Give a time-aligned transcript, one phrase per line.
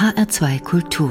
[0.00, 1.10] HR2 Kultur.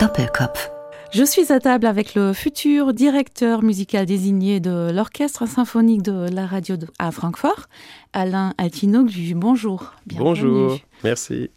[0.00, 0.68] Doppelkopf.
[1.12, 6.44] Je suis à table avec le futur directeur musical désigné de l'Orchestre symphonique de la
[6.44, 7.68] radio à Francfort,
[8.12, 9.34] Alain Altinoglu.
[9.36, 9.92] Bonjour.
[10.06, 10.24] Bienvenue.
[10.24, 11.50] Bonjour, merci.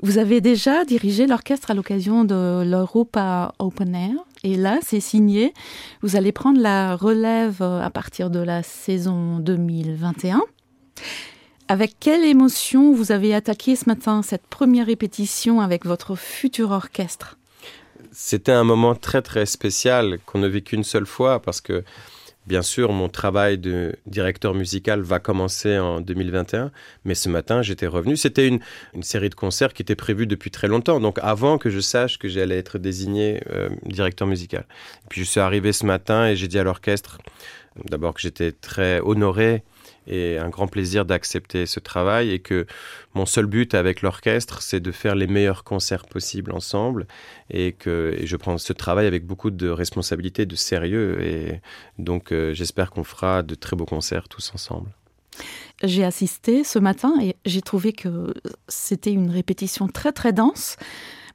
[0.00, 4.14] Vous avez déjà dirigé l'orchestre à l'occasion de l'Europa Open Air.
[4.44, 5.54] Et là, c'est signé.
[6.02, 10.40] Vous allez prendre la relève à partir de la saison 2021.
[11.72, 17.38] Avec quelle émotion vous avez attaqué ce matin cette première répétition avec votre futur orchestre?
[18.12, 21.82] C'était un moment très très spécial qu'on ne vit qu'une seule fois parce que
[22.44, 26.72] Bien sûr, mon travail de directeur musical va commencer en 2021,
[27.04, 28.16] mais ce matin, j'étais revenu.
[28.16, 28.58] C'était une,
[29.02, 32.26] série de concerts qui était prévue depuis très longtemps, donc avant que je sache que
[32.26, 34.66] j'allais être désigné euh, directeur musical.
[35.08, 37.18] puis je suis arrivé ce matin et j'ai dit à l'orchestre,
[37.88, 39.62] d'abord que j'étais très honoré
[40.06, 42.66] et un grand plaisir d'accepter ce travail et que
[43.14, 47.06] mon seul but avec l'orchestre, c'est de faire les meilleurs concerts possibles ensemble
[47.50, 51.60] et que je prends ce travail avec beaucoup de responsabilité, de sérieux et
[51.98, 54.90] donc euh, j'espère qu'on fera de très beaux concerts tous ensemble.
[55.82, 58.32] J'ai assisté ce matin et j'ai trouvé que
[58.68, 60.76] c'était une répétition très très dense.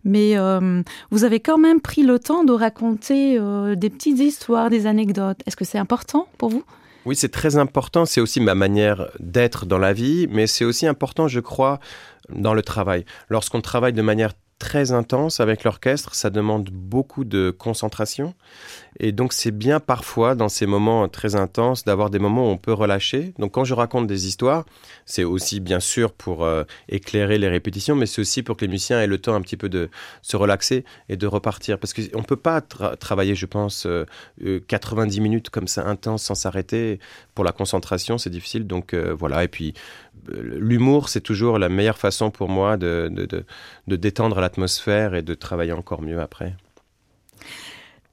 [0.04, 4.70] Mais euh, vous avez quand même pris le temps de raconter euh, des petites histoires,
[4.70, 5.40] des anecdotes.
[5.46, 6.64] Est-ce que c'est important pour vous?
[7.08, 8.06] Oui, c'est très important.
[8.06, 11.80] C'est aussi ma manière d'être dans la vie, mais c'est aussi important, je crois,
[12.28, 13.06] dans le travail.
[13.30, 18.34] Lorsqu'on travaille de manière très intense avec l'orchestre, ça demande beaucoup de concentration.
[19.00, 22.58] Et donc c'est bien parfois dans ces moments très intenses d'avoir des moments où on
[22.58, 23.34] peut relâcher.
[23.38, 24.66] Donc quand je raconte des histoires,
[25.06, 28.70] c'est aussi bien sûr pour euh, éclairer les répétitions, mais c'est aussi pour que les
[28.70, 29.90] musiciens aient le temps un petit peu de
[30.24, 31.78] se relaxer et de repartir.
[31.78, 33.88] Parce qu'on ne peut pas travailler, je pense, 90
[34.40, 37.00] euh, euh, minutes comme ça intense sans s'arrêter.
[37.36, 38.66] Pour la concentration, c'est difficile.
[38.66, 39.44] Donc voilà.
[39.44, 39.76] Et puis
[40.30, 43.46] l'humour, c'est toujours la meilleure façon pour moi de, de,
[43.88, 46.54] de détendre l'atmosphère et de travailler encore mieux après.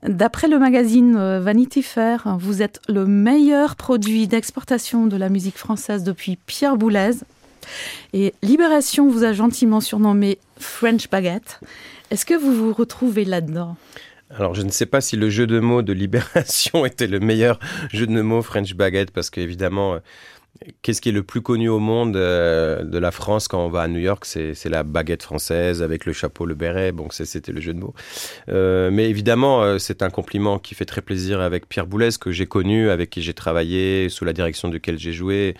[0.06, 5.56] D'après le magazine euh, Vanity Fair, vous êtes le meilleur produit d'exportation de la musique
[5.56, 7.12] française depuis Pierre Boulez.
[8.12, 11.58] Et Libération vous a gentiment surnommé French Baguette.
[12.10, 13.76] Est-ce que vous vous retrouvez là-dedans?
[14.30, 17.58] Alors, je ne sais pas si le jeu de mots de Libération était le meilleur
[17.90, 19.98] jeu de mots French Baguette, parce qu'évidemment, euh,
[20.82, 23.82] Qu'est-ce qui est le plus connu au monde euh, de la France quand on va
[23.82, 26.92] à New York C'est la baguette française avec le chapeau, le béret.
[26.92, 27.94] Bon, c'était le jeu de mots.
[28.48, 32.30] Euh, mais évidemment, euh, c'est un compliment qui fait très plaisir avec Pierre Boulez, que
[32.30, 35.54] j'ai connu, avec qui j'ai travaillé, sous la direction duquel j'ai joué,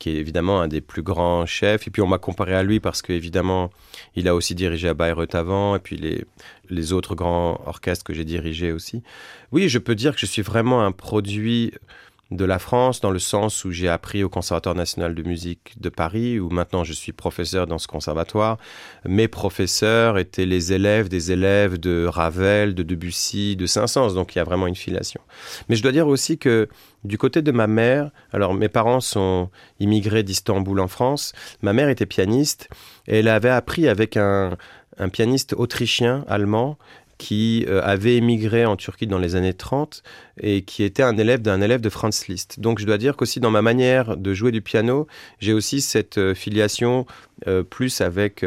[0.00, 1.86] qui est évidemment un des plus grands chefs.
[1.86, 3.70] Et puis on m'a comparé à lui parce qu'évidemment,
[4.16, 6.24] il a aussi dirigé à Bayreuth avant, et puis les,
[6.68, 9.02] les autres grands orchestres que j'ai dirigés aussi.
[9.52, 11.72] Oui, je peux dire que je suis vraiment un produit
[12.36, 15.88] de la France, dans le sens où j'ai appris au Conservatoire national de musique de
[15.88, 18.58] Paris, où maintenant je suis professeur dans ce conservatoire.
[19.04, 24.38] Mes professeurs étaient les élèves des élèves de Ravel, de Debussy, de Saint-Saëns, donc il
[24.38, 25.20] y a vraiment une filiation.
[25.68, 26.68] Mais je dois dire aussi que
[27.04, 29.50] du côté de ma mère, alors mes parents sont
[29.80, 32.68] immigrés d'Istanbul en France, ma mère était pianiste
[33.08, 34.56] et elle avait appris avec un,
[34.98, 36.78] un pianiste autrichien, allemand,
[37.22, 40.02] qui euh, avait émigré en Turquie dans les années 30
[40.40, 42.58] et qui était un élève d'un élève de Franz Liszt.
[42.58, 45.06] Donc je dois dire qu'aussi dans ma manière de jouer du piano,
[45.38, 47.06] j'ai aussi cette euh, filiation
[47.46, 48.44] euh, plus avec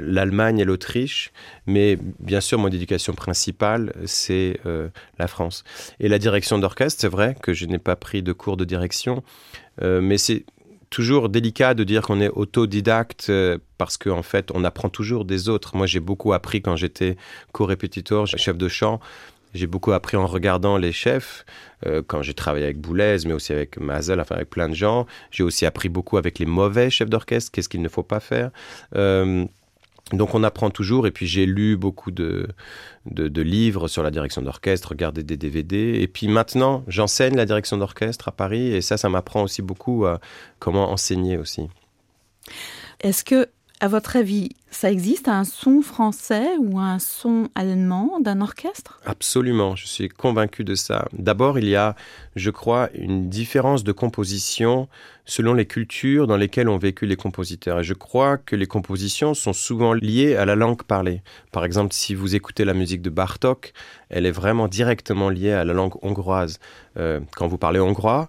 [0.00, 1.30] l'Allemagne et l'Autriche,
[1.66, 4.60] mais bien sûr mon éducation principale c'est
[5.18, 5.64] la France.
[6.00, 9.22] Et la direction d'orchestre, c'est vrai que je n'ai pas pris de cours de direction,
[9.82, 10.44] mais c'est
[10.90, 15.24] toujours délicat de dire qu'on est autodidacte euh, parce qu'en en fait, on apprend toujours
[15.24, 15.76] des autres.
[15.76, 17.16] Moi, j'ai beaucoup appris quand j'étais
[17.52, 19.00] co-répétiteur, chef de chant.
[19.54, 21.46] J'ai beaucoup appris en regardant les chefs,
[21.86, 25.06] euh, quand j'ai travaillé avec Boulez, mais aussi avec Mazel, enfin avec plein de gens.
[25.30, 28.50] J'ai aussi appris beaucoup avec les mauvais chefs d'orchestre, qu'est-ce qu'il ne faut pas faire.
[28.94, 29.46] Euh,
[30.12, 32.48] donc on apprend toujours, et puis j'ai lu beaucoup de,
[33.06, 37.76] de, livres sur la direction d'orchestre, regardé des DVD, et puis maintenant j'enseigne la direction
[37.76, 40.20] d'orchestre à Paris, et ça, ça m'apprend aussi beaucoup à
[40.58, 41.68] comment enseigner aussi.
[43.00, 43.48] Est-ce que
[43.80, 49.00] à votre avis, ça existe un son français ou un son allemand d'un orchestre?
[49.06, 51.06] Absolument, je suis convaincu de ça.
[51.12, 51.94] D'abord, il y a,
[52.34, 54.88] je crois, une différence de composition
[55.24, 57.80] selon les cultures dans lesquelles ont vécu les compositeurs.
[57.80, 61.22] Et je crois que les compositions sont souvent liées à la langue parlée.
[61.52, 63.72] Par exemple, si vous écoutez la musique de Bartok,
[64.08, 66.58] elle est vraiment directement liée à la langue hongroise.
[66.96, 68.28] Euh, quand vous parlez hongrois,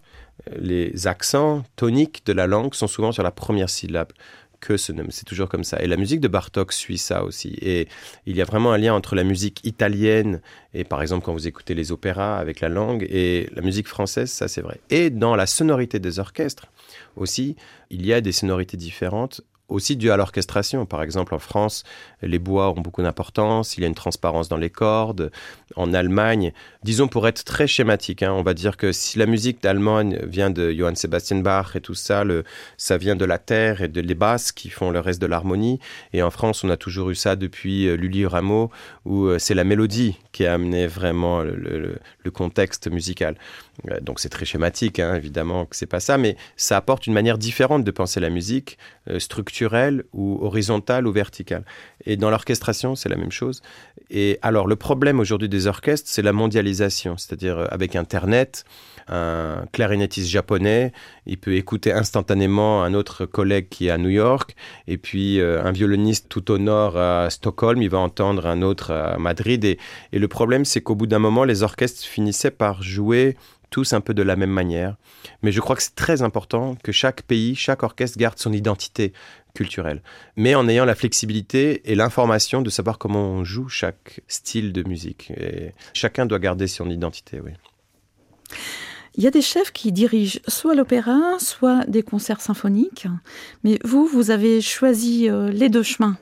[0.57, 4.11] les accents toniques de la langue sont souvent sur la première syllabe
[4.59, 5.81] que ce c'est toujours comme ça.
[5.81, 7.57] Et la musique de Bartok suit ça aussi.
[7.61, 7.87] Et
[8.25, 10.41] il y a vraiment un lien entre la musique italienne
[10.73, 14.31] et par exemple quand vous écoutez les opéras avec la langue et la musique française,
[14.31, 14.79] ça c'est vrai.
[14.89, 16.67] Et dans la sonorité des orchestres
[17.15, 17.55] aussi,
[17.89, 20.85] il y a des sonorités différentes aussi dû à l'orchestration.
[20.85, 21.83] Par exemple, en France,
[22.21, 25.31] les bois ont beaucoup d'importance, il y a une transparence dans les cordes.
[25.75, 26.51] En Allemagne,
[26.83, 30.49] disons pour être très schématique, hein, on va dire que si la musique d'Allemagne vient
[30.49, 32.23] de Johann Sebastian Bach et tout ça,
[32.77, 35.79] ça vient de la terre et de basses qui font le reste de l'harmonie.
[36.13, 38.71] Et en France, on a toujours eu ça depuis euh, Lully Rameau,
[39.05, 41.99] où euh, c'est la mélodie qui a amené vraiment le,
[42.31, 43.35] contexte musical.
[43.89, 47.13] Euh, donc c'est très schématique, hein, évidemment que c'est pas ça, mais ça apporte une
[47.13, 48.77] manière différente de penser la musique,
[49.09, 49.19] euh,
[50.13, 51.63] ou horizontale ou verticale.
[52.05, 53.61] Et dans l'orchestration, c'est la même chose.
[54.09, 58.65] Et alors le problème aujourd'hui des orchestres, c'est la mondialisation, c'est-à-dire euh, avec Internet,
[59.09, 60.91] un clarinettiste japonais,
[61.25, 64.55] il peut écouter instantanément un autre collègue qui est à New York,
[64.87, 69.17] et puis un violoniste tout au nord à Stockholm, il va entendre un autre à
[69.17, 69.63] Madrid.
[69.65, 69.77] Et,
[70.11, 73.35] et le problème, c'est qu'au bout d'un moment, les orchestres finissaient par jouer
[73.69, 74.95] tous un peu de la même manière.
[75.43, 79.13] Mais je crois que c'est très important que chaque pays, chaque orchestre garde son identité
[79.53, 80.01] culturelle,
[80.35, 84.87] mais en ayant la flexibilité et l'information de savoir comment on joue chaque style de
[84.87, 85.31] musique.
[85.37, 87.51] Et chacun doit garder son identité, oui.
[89.19, 93.05] Il y a des chefs qui dirigent soit l'opéra, soit des concerts symphoniques,
[93.65, 96.17] mais vous, vous avez choisi euh, les deux chemins.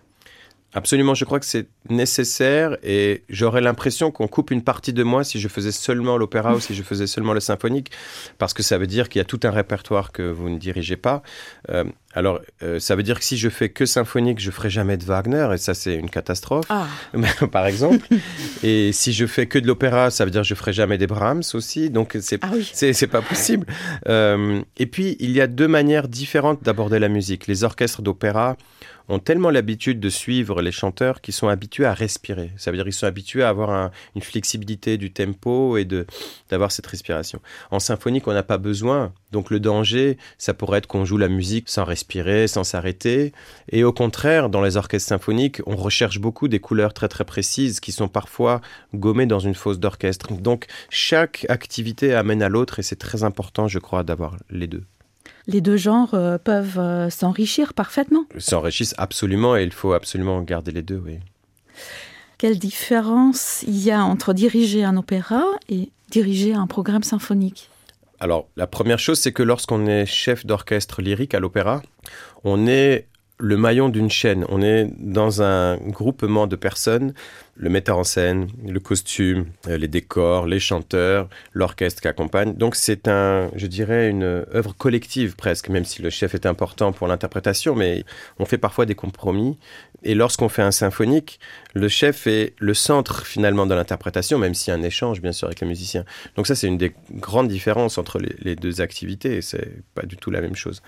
[0.74, 5.24] Absolument, je crois que c'est nécessaire et j'aurais l'impression qu'on coupe une partie de moi
[5.24, 7.90] si je faisais seulement l'opéra ou si je faisais seulement le symphonique,
[8.38, 10.98] parce que ça veut dire qu'il y a tout un répertoire que vous ne dirigez
[10.98, 11.24] pas.
[11.70, 14.98] Euh, alors, euh, ça veut dire que si je fais que symphonique, je ferai jamais
[14.98, 16.88] de Wagner et ça c'est une catastrophe, ah.
[17.52, 18.06] par exemple.
[18.62, 21.08] et si je fais que de l'opéra, ça veut dire que je ferai jamais des
[21.08, 23.66] Brahms aussi, donc c'est ah c'est pas possible.
[24.08, 27.48] Euh, et puis il y a deux manières différentes d'aborder la musique.
[27.48, 28.58] Les orchestres d'opéra
[29.10, 32.52] ont tellement l'habitude de suivre les chanteurs qu'ils sont habitués à respirer.
[32.58, 35.86] Ça veut dire qu'ils sont habitués à avoir une flexibilité du tempo et
[36.50, 37.40] d'avoir cette respiration.
[37.72, 39.14] En symphonique, on n'a pas besoin.
[39.32, 43.34] Donc le danger, ça pourrait être qu'on joue la musique sans respirer, sans s'arrêter.
[43.72, 47.80] Et au contraire, dans les orchestres symphoniques, on recherche beaucoup des couleurs très très précises
[47.80, 48.62] qui sont parfois
[48.94, 50.34] gommées dans une fosse d'orchestre.
[50.34, 54.84] Donc chaque activité amène à l'autre et c'est très important, je crois, d'avoir les deux
[55.48, 58.26] les deux genres euh, peuvent euh, s'enrichir parfaitement.
[58.38, 61.20] S'enrichissent absolument et il faut absolument garder les deux, oui.
[62.38, 67.70] Quelle différence il y a entre diriger un opéra et diriger un programme symphonique?
[68.20, 71.82] Alors, la première chose, c'est que lorsqu'on est chef d'orchestre lyrique à l'opéra,
[72.44, 73.07] on est
[73.40, 74.46] le maillon d'une chaîne.
[74.50, 77.14] On est dans un groupement de personnes,
[77.56, 82.54] le metteur en scène, le costume, euh, les décors, les chanteurs, l'orchestre qui accompagne.
[82.56, 86.92] Donc c'est un, je dirais, une œuvre collective presque, même si le chef est important
[86.92, 88.04] pour l'interprétation, mais
[88.40, 89.58] on fait parfois des compromis.
[90.04, 91.40] Et lorsqu'on fait un symphonique,
[91.74, 95.32] le chef est le centre finalement de l'interprétation, même s'il y a un échange bien
[95.32, 96.06] sûr avec les musiciens.
[96.36, 99.42] Donc ça c'est une des grandes différences entre les, les deux activités.
[99.42, 100.82] C'est pas du tout la même chose.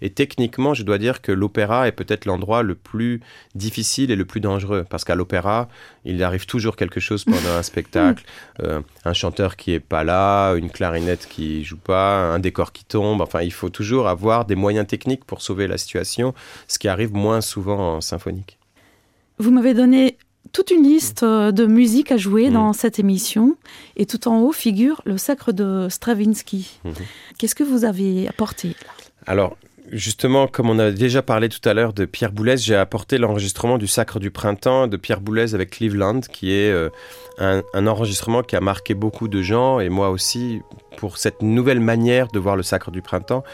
[0.00, 3.20] Et techniquement, je dois dire que l'opéra est peut-être l'endroit le plus
[3.54, 4.84] difficile et le plus dangereux.
[4.88, 5.68] Parce qu'à l'opéra,
[6.04, 8.24] il arrive toujours quelque chose pendant un spectacle.
[8.62, 12.84] Euh, un chanteur qui est pas là, une clarinette qui joue pas, un décor qui
[12.84, 13.20] tombe.
[13.20, 16.32] Enfin, il faut toujours avoir des moyens techniques pour sauver la situation,
[16.66, 18.58] ce qui arrive moins souvent en symphonique.
[19.38, 20.16] Vous m'avez donné
[20.52, 22.74] toute une liste euh, de musique à jouer dans mm.
[22.74, 23.56] cette émission.
[23.96, 26.78] Et tout en haut figure le sacre de Stravinsky.
[26.84, 26.94] Mm-hmm.
[27.38, 28.74] Qu'est-ce que vous avez apporté
[29.26, 29.56] Alors,
[29.92, 33.78] justement, comme on a déjà parlé tout à l'heure de Pierre Boulez, j'ai apporté l'enregistrement
[33.78, 36.90] du Sacre du Printemps de Pierre Boulez avec Cleveland, qui est euh,
[37.38, 40.60] un, un, enregistrement qui a marqué beaucoup de gens, et moi aussi,
[40.96, 43.44] pour cette nouvelle manière de voir le Sacre du Printemps.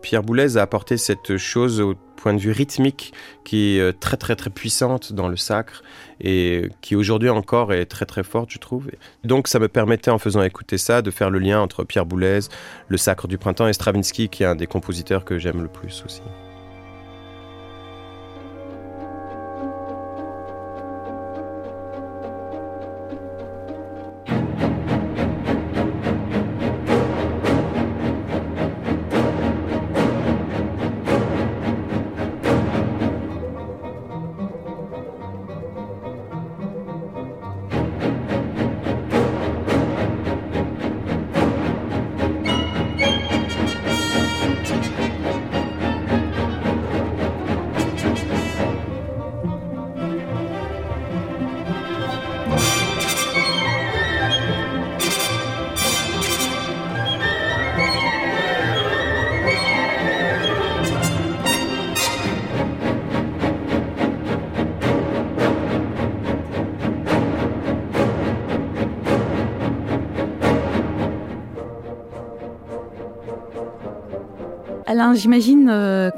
[0.00, 3.12] Pierre Boulez a apporté cette chose au point de vue rythmique
[3.44, 5.82] qui est euh, très très très puissante dans le sacre
[6.20, 8.90] et qui aujourd'hui encore est très très forte je trouve.
[9.24, 12.40] Donc ça me permettait en faisant écouter ça de faire le lien entre Pierre Boulez,
[12.88, 16.04] le sacre du printemps et Stravinsky qui est un des compositeurs que j'aime le plus
[16.06, 16.22] aussi.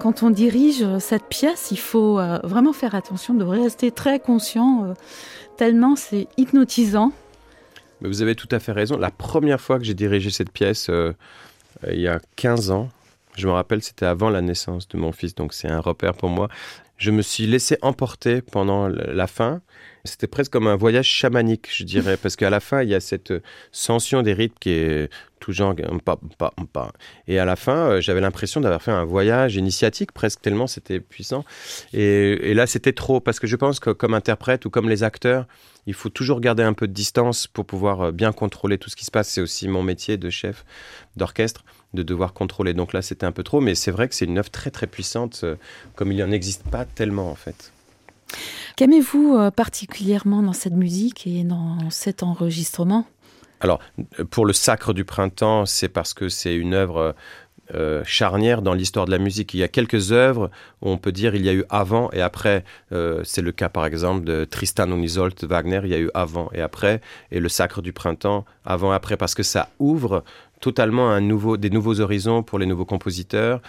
[0.05, 4.85] Quand on dirige cette pièce, il faut euh, vraiment faire attention de rester très conscient,
[4.85, 4.93] euh,
[5.57, 7.11] tellement c'est hypnotisant.
[8.03, 8.99] Mais vous avez tout à fait raison.
[8.99, 10.91] La première fois que j'ai dirigé cette pièce,
[11.91, 12.91] il y a 15 ans,
[13.35, 16.29] je me rappelle, c'était avant la naissance de mon fils, donc c'est un repère pour
[16.29, 16.51] moi.
[16.99, 19.63] Je me suis laissé emporter pendant la fin.
[20.07, 23.01] C'était presque comme un voyage chamanique, je dirais, parce qu'à la fin, il y a
[23.01, 23.33] cette
[23.73, 26.93] sension des rythmes qui est tout genre pas.
[27.27, 31.01] Et à la fin, euh, j'avais l'impression d'avoir fait un voyage initiatique, presque tellement c'était
[31.01, 31.45] puissant.
[31.93, 35.03] Et, et là, c'était trop, parce que je pense que comme interprète ou comme les
[35.03, 35.47] acteurs,
[35.87, 38.97] il faut toujours garder un peu de distance pour pouvoir euh, bien contrôler tout ce
[38.97, 39.29] qui se passe.
[39.29, 40.65] C'est aussi mon métier de chef
[41.17, 42.75] d'orchestre de devoir contrôler.
[42.75, 44.87] Donc là, c'était un peu trop, mais c'est vrai que c'est une œuvre très très
[44.87, 45.57] puissante, euh,
[45.95, 47.74] comme il n'y en existe pas tellement en fait.
[48.77, 53.07] Qu'aimez-vous euh, particulièrement dans cette musique et dans cet enregistrement?
[53.61, 53.81] Alors,
[54.31, 57.15] pour le Sacre du Printemps, c'est parce que c'est une œuvre
[57.73, 59.55] euh, charnière dans l'histoire de la musique.
[59.55, 60.51] Il y a quelques œuvres
[60.83, 62.63] où on peut dire il y a eu avant et après.
[62.93, 65.99] Euh, c'est le cas par exemple de Tristan und Isolde de Wagner, il y a
[65.99, 67.01] eu avant et après,
[67.31, 70.25] et le Sacre du Printemps avant et après, parce que ça ouvre
[70.65, 73.61] totalement un nouveau, des nouveaux horizons pour les nouveaux compositeurs,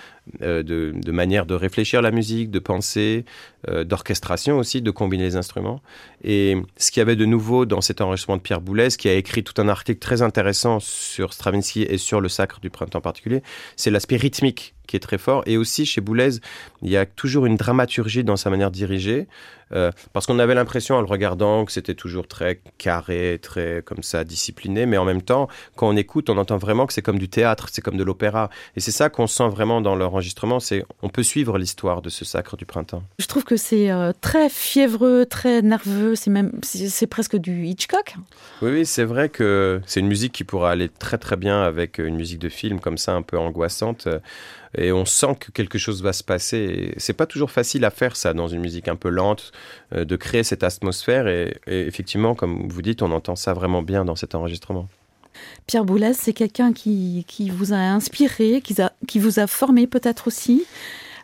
[0.41, 3.25] euh, de, manière de réfléchir la musique, de penser,
[3.67, 5.81] euh, d'orchestration aussi, de combiner les instruments.
[6.23, 9.13] Et ce qu'il y avait de nouveau dans cet enregistrement de Pierre Boulez, qui a
[9.13, 13.01] écrit tout un article très intéressant sur Stravinsky et sur le Sacre du Printemps en
[13.01, 13.43] particulier,
[13.75, 15.43] c'est l'aspect rythmique qui est très fort.
[15.45, 16.39] Et aussi, chez Boulez,
[16.81, 19.27] il y a toujours une dramaturgie dans sa manière de diriger,
[19.73, 24.03] euh, parce qu'on avait l'impression, en le regardant, que c'était toujours très carré, très comme
[24.03, 27.19] ça, discipliné, mais en même temps, quand on écoute, on entend vraiment que c'est comme
[27.19, 28.49] du théâtre, c'est comme de l'opéra.
[28.75, 32.25] Et c'est ça qu'on sent vraiment dans l'enregistrement, c'est on peut suivre l'histoire de ce
[32.25, 33.03] sacre du printemps.
[33.19, 38.15] Je trouve que c'est euh, très fiévreux, très nerveux, c'est même, c'est presque du Hitchcock.
[38.61, 41.97] Oui, oui, c'est vrai que c'est une musique qui pourra aller très très bien avec
[41.97, 44.07] une musique de film comme ça, un peu angoissante
[44.77, 46.93] et on sent que quelque chose va se passer.
[46.97, 49.51] C'est pas toujours facile à faire ça dans une musique un peu lente,
[49.93, 51.27] euh, de créer cette atmosphère.
[51.27, 54.87] Et, et, effectivement, comme vous dites, on entend ça vraiment bien dans cet enregistrement.
[55.67, 59.87] Pierre Boulez, c'est quelqu'un qui, qui, vous a inspiré, qui, a, qui vous a formé
[59.87, 60.65] peut-être aussi.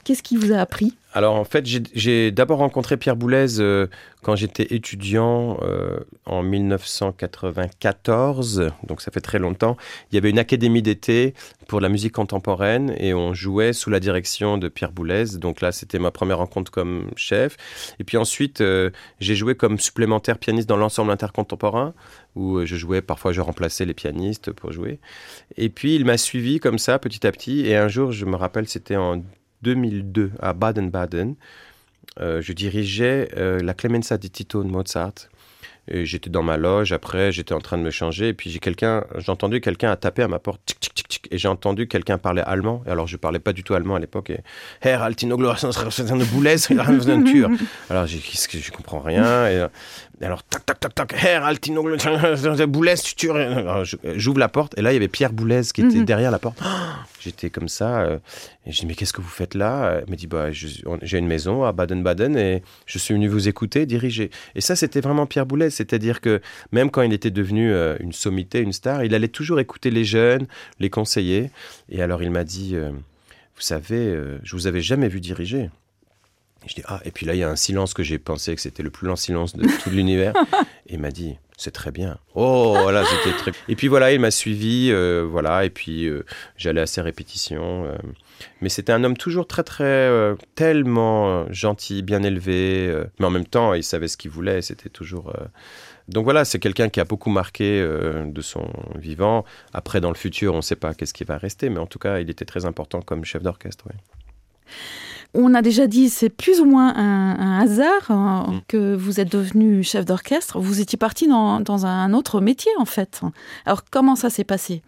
[0.03, 0.96] Qu'est-ce qui vous a appris?
[1.13, 3.88] Alors en fait, j'ai d'abord rencontré Pierre Boulez euh,
[4.22, 9.75] quand j'étais étudiant euh, en 1994, donc ça fait très longtemps.
[10.12, 11.34] Il y avait une académie d'été
[11.67, 15.38] pour la musique contemporaine et on jouait sous la direction de Pierre Boulez.
[15.38, 17.58] Donc là, c'était ma première rencontre comme chef.
[18.00, 18.89] Et puis ensuite, euh,
[19.20, 21.93] j'ai joué comme supplémentaire pianiste dans l'ensemble intercontemporain
[22.36, 25.01] où je jouais, parfois je remplaçais les pianistes pour jouer.
[25.58, 28.38] Et puis il m'a suivi comme ça petit à petit et un jour, je me
[28.38, 29.22] rappelle, c'était en
[29.61, 31.35] 2002 à Baden-Baden.
[32.19, 35.13] Euh, je dirigeais euh, la Clemenza di Tito de Mozart.
[35.87, 39.03] J'étais dans ma loge, après j'étais en train de me changer, et puis j'ai quelqu'un,
[39.17, 41.87] j'ai entendu quelqu'un a tapé à ma porte, tic, tic, tic, tic, et j'ai entendu
[41.87, 44.39] quelqu'un parler allemand, et alors je parlais pas du tout allemand à l'époque, et
[44.81, 45.51] Herr Altinoglo,
[46.31, 46.55] Boulez,
[47.89, 49.65] alors j'ai, je comprends rien, et,
[50.23, 51.97] alors tac tac tac tac, Herr Altinoglo,
[52.67, 53.29] Boulez, tu
[54.15, 56.61] J'ouvre la porte, et là il y avait Pierre Boulez qui était derrière la porte.
[57.21, 58.01] J'étais comme ça.
[58.01, 58.17] Euh,
[58.65, 59.99] et je dis, mais qu'est-ce que vous faites là?
[59.99, 63.85] Elle m'a dit, bah, j'ai une maison à Baden-Baden et je suis venu vous écouter,
[63.85, 64.31] diriger.
[64.55, 65.69] Et ça, c'était vraiment Pierre Boulez.
[65.69, 69.59] C'est-à-dire que même quand il était devenu euh, une sommité, une star, il allait toujours
[69.59, 70.47] écouter les jeunes,
[70.79, 71.51] les conseiller.
[71.89, 75.69] Et alors, il m'a dit, euh, vous savez, je vous avais jamais vu diriger.
[76.63, 78.55] Et je dis, ah, et puis là, il y a un silence que j'ai pensé
[78.55, 80.33] que c'était le plus long silence de tout l'univers.
[80.87, 82.17] et il m'a dit, c'est très bien.
[82.35, 83.51] Oh, voilà, c'était très.
[83.67, 86.25] Et puis voilà, il m'a suivi, euh, voilà, et puis euh,
[86.57, 87.85] j'allais à ses répétitions.
[87.85, 87.97] Euh.
[88.61, 93.75] Mais c'était un homme toujours très, très, tellement gentil, bien élevé, mais en même temps,
[93.75, 94.63] il savait ce qu'il voulait.
[94.63, 95.31] C'était toujours.
[96.07, 99.45] Donc voilà, c'est quelqu'un qui a beaucoup marqué de son vivant.
[99.73, 101.99] Après, dans le futur, on ne sait pas qu'est-ce qui va rester, mais en tout
[101.99, 103.85] cas, il était très important comme chef d'orchestre.
[103.85, 103.95] ouais.
[105.33, 109.31] On a déjà dit, c'est plus ou moins un, un hasard euh, que vous êtes
[109.31, 110.59] devenu chef d'orchestre.
[110.59, 113.21] Vous étiez parti dans, dans un autre métier, en fait.
[113.65, 114.81] Alors, comment ça s'est passé?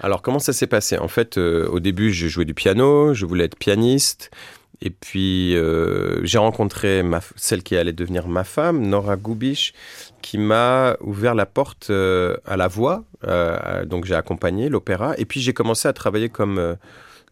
[0.00, 0.96] Alors, comment ça s'est passé?
[0.98, 4.30] En fait, euh, au début, je jouais du piano, je voulais être pianiste.
[4.80, 9.74] Et puis, euh, j'ai rencontré ma, celle qui allait devenir ma femme, Nora Gubish,
[10.22, 13.04] qui m'a ouvert la porte euh, à la voix.
[13.86, 15.14] Donc, j'ai accompagné l'opéra.
[15.18, 16.76] Et puis, j'ai commencé à travailler comme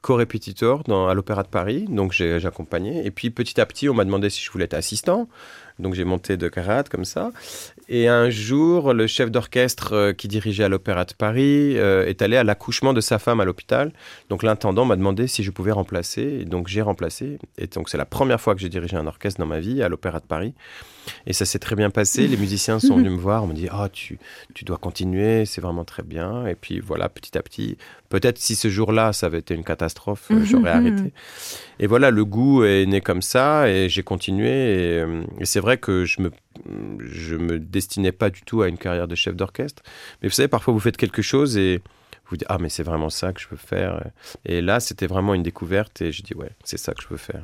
[0.08, 1.84] co-répétiteur à l'Opéra de Paris.
[1.88, 3.04] Donc, j'ai accompagné.
[3.04, 5.28] Et puis, petit à petit, on m'a demandé si je voulais être assistant.
[5.78, 7.30] Donc j'ai monté de karaté comme ça.
[7.88, 12.20] Et un jour, le chef d'orchestre euh, qui dirigeait à l'Opéra de Paris euh, est
[12.20, 13.92] allé à l'accouchement de sa femme à l'hôpital.
[14.28, 16.40] Donc l'intendant m'a demandé si je pouvais remplacer.
[16.40, 17.38] Et donc j'ai remplacé.
[17.58, 19.88] Et donc c'est la première fois que j'ai dirigé un orchestre dans ma vie à
[19.88, 20.54] l'Opéra de Paris.
[21.26, 22.26] Et ça s'est très bien passé.
[22.26, 24.18] Les musiciens sont venus me voir, on me dit oh, tu,
[24.54, 26.46] tu dois continuer, c'est vraiment très bien.
[26.46, 27.76] Et puis voilà, petit à petit,
[28.08, 31.12] peut-être si ce jour-là ça avait été une catastrophe, euh, j'aurais arrêté.
[31.80, 34.48] Et voilà, le goût est né comme ça et j'ai continué.
[34.50, 35.04] Et,
[35.40, 36.30] et c'est vrai que je me
[37.00, 39.82] je me destinais pas du tout à une carrière de chef d'orchestre.
[40.22, 41.80] Mais vous savez, parfois vous faites quelque chose et
[42.28, 44.02] vous dites ah mais c'est vraiment ça que je veux faire.
[44.44, 47.16] Et là, c'était vraiment une découverte et je dis ouais, c'est ça que je veux
[47.16, 47.42] faire.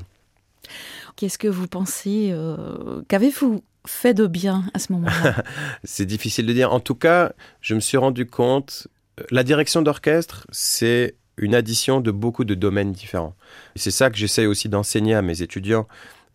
[1.16, 5.42] Qu'est-ce que vous pensez euh, Qu'avez-vous fait de bien à ce moment-là?
[5.85, 6.73] C'est difficile de dire.
[6.73, 8.88] En tout cas, je me suis rendu compte,
[9.30, 13.35] la direction d'orchestre, c'est une addition de beaucoup de domaines différents.
[13.76, 15.87] C'est ça que j'essaie aussi d'enseigner à mes étudiants.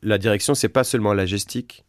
[0.01, 1.83] La direction, c'est pas seulement la gestique,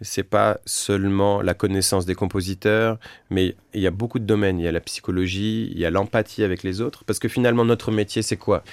[0.00, 2.98] c'est pas seulement la connaissance des compositeurs,
[3.30, 4.58] mais il y a beaucoup de domaines.
[4.58, 7.64] Il y a la psychologie, il y a l'empathie avec les autres, parce que finalement
[7.64, 8.64] notre métier c'est quoi?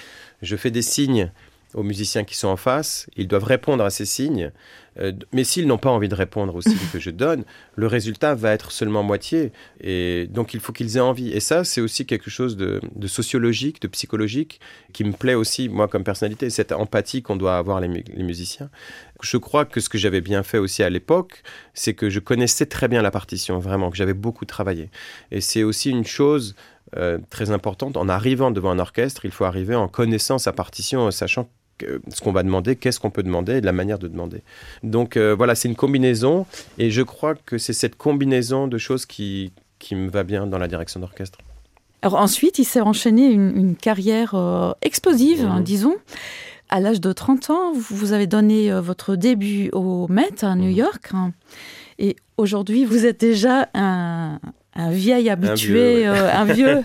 [0.41, 1.31] Je fais des signes
[1.73, 4.51] aux musiciens qui sont en face, ils doivent répondre à ces signes,
[4.99, 8.35] euh, mais s'ils n'ont pas envie de répondre aux signes que je donne, le résultat
[8.35, 11.31] va être seulement moitié, et donc il faut qu'ils aient envie.
[11.31, 14.59] Et ça, c'est aussi quelque chose de, sociologique, de psychologique,
[14.93, 18.69] qui me plaît aussi, moi, comme personnalité, cette empathie qu'on doit avoir les, les musiciens.
[19.21, 22.65] Je crois que ce que j'avais bien fait aussi à l'époque, c'est que je connaissais
[22.65, 24.89] très bien la partition, vraiment, que j'avais beaucoup travaillé.
[25.31, 26.55] Et c'est aussi une chose
[26.97, 27.95] euh, très importante.
[27.95, 31.47] En arrivant devant un orchestre, il faut arriver en connaissant sa partition, en sachant
[32.07, 34.41] ce qu'on va demander, qu'est-ce qu'on peut demander et de la manière de demander.
[34.83, 36.45] Donc euh, voilà, c'est une combinaison
[36.77, 40.57] et je crois que c'est cette combinaison de choses qui, qui me va bien dans
[40.57, 41.39] la direction d'orchestre.
[42.01, 45.63] Alors ensuite, il s'est enchaîné une, carrière euh, explosive, mhm.
[45.63, 45.95] disons.
[46.69, 50.69] À l'âge de 30 ans, vous avez donné euh, votre début au Met à New
[50.69, 50.75] mhm.
[50.75, 51.09] York.
[51.13, 51.31] Hein.
[51.99, 54.39] et aujourd'hui, vous êtes déjà un,
[54.75, 56.81] vieil habitué, un vieux,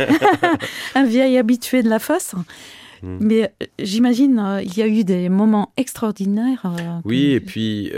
[0.94, 2.34] un vieil habitué de la fosse.
[3.02, 3.16] Mm.
[3.20, 6.62] Mais euh, j'imagine, euh, il y a eu des moments extraordinaires.
[6.64, 7.92] Euh, oui, et puis,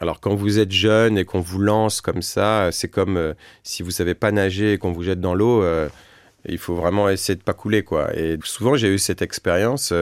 [0.00, 3.90] alors quand vous êtes jeune et qu'on vous lance comme ça, c'est comme si vous
[3.90, 5.64] savez pas nager et qu'on vous jette dans l'eau,
[6.48, 8.16] il faut vraiment essayer de pas couler, quoi.
[8.16, 9.92] Et souvent, j'ai eu cette expérience.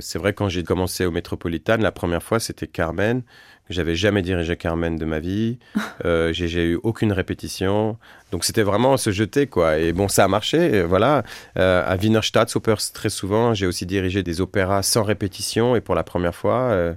[0.00, 3.22] C'est vrai, quand j'ai commencé au Métropolitan, la première fois, c'était Carmen.
[3.70, 5.58] J'avais jamais dirigé Carmen de ma vie.
[6.06, 7.98] Euh, j'ai eu aucune répétition.
[8.32, 9.76] Donc c'était vraiment se jeter, quoi.
[9.76, 11.24] Et bon, ça a marché, voilà.
[11.58, 15.94] Euh, à Wiener Staatsoper, très souvent, j'ai aussi dirigé des opéras sans répétition et pour
[15.94, 16.70] la première fois.
[16.70, 16.94] Euh,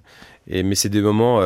[0.48, 1.42] et, mais c'est des moments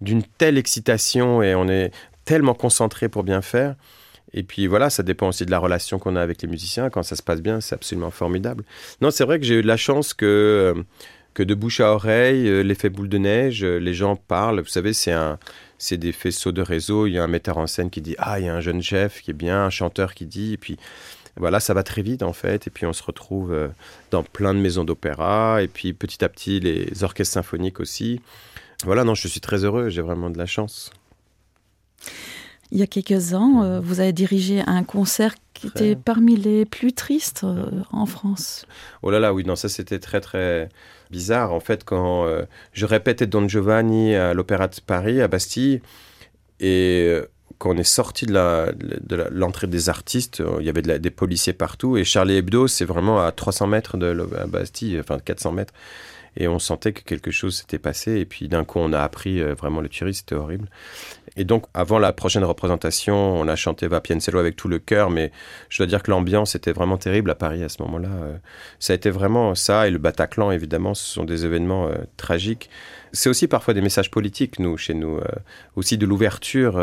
[0.00, 1.90] d'une telle excitation et on est
[2.24, 3.74] tellement concentré pour bien faire.
[4.34, 6.90] Et puis voilà, ça dépend aussi de la relation qu'on a avec les musiciens.
[6.90, 8.64] Quand ça se passe bien, c'est absolument formidable.
[9.00, 10.74] Non, c'est vrai que j'ai eu de la chance que
[11.34, 14.60] que de bouche à oreille, euh, l'effet boule de neige, euh, les gens parlent.
[14.60, 15.38] Vous savez, c'est un,
[15.78, 17.06] c'est des faisceaux de réseau.
[17.06, 18.82] Il y a un metteur en scène qui dit ah, il y a un jeune
[18.82, 20.76] chef qui est bien, un chanteur qui dit, et puis
[21.36, 22.66] voilà, ça va très vite en fait.
[22.66, 23.68] Et puis on se retrouve euh,
[24.10, 28.20] dans plein de maisons d'opéra, et puis petit à petit les orchestres symphoniques aussi.
[28.84, 29.88] Voilà, non, je suis très heureux.
[29.88, 30.90] J'ai vraiment de la chance.
[32.72, 36.92] Il y a quelques ans, vous avez dirigé un concert qui était parmi les plus
[36.92, 37.44] tristes
[37.92, 38.64] en France.
[39.02, 40.68] Oh là là, oui, non, ça c'était très très
[41.10, 41.52] bizarre.
[41.52, 45.82] En fait, quand euh, je répétais Don Giovanni à l'Opéra de Paris, à Bastille,
[46.60, 47.26] et euh,
[47.58, 51.96] quand on est sorti de l'entrée des artistes, euh, il y avait des policiers partout,
[51.96, 55.74] et Charlie Hebdo, c'est vraiment à 300 mètres de la Bastille, enfin 400 mètres.
[56.36, 58.20] Et on sentait que quelque chose s'était passé.
[58.20, 60.68] Et puis d'un coup, on a appris vraiment le tuerie, c'était horrible.
[61.40, 65.08] Et donc, avant la prochaine représentation, on a chanté Va Piencello avec tout le cœur,
[65.08, 65.32] mais
[65.70, 68.10] je dois dire que l'ambiance était vraiment terrible à Paris à ce moment-là.
[68.10, 68.36] Euh.
[68.78, 72.68] Ça a été vraiment ça, et le Bataclan, évidemment, ce sont des événements euh, tragiques.
[73.12, 75.24] C'est aussi parfois des messages politiques, nous, chez nous, euh,
[75.76, 76.78] aussi de l'ouverture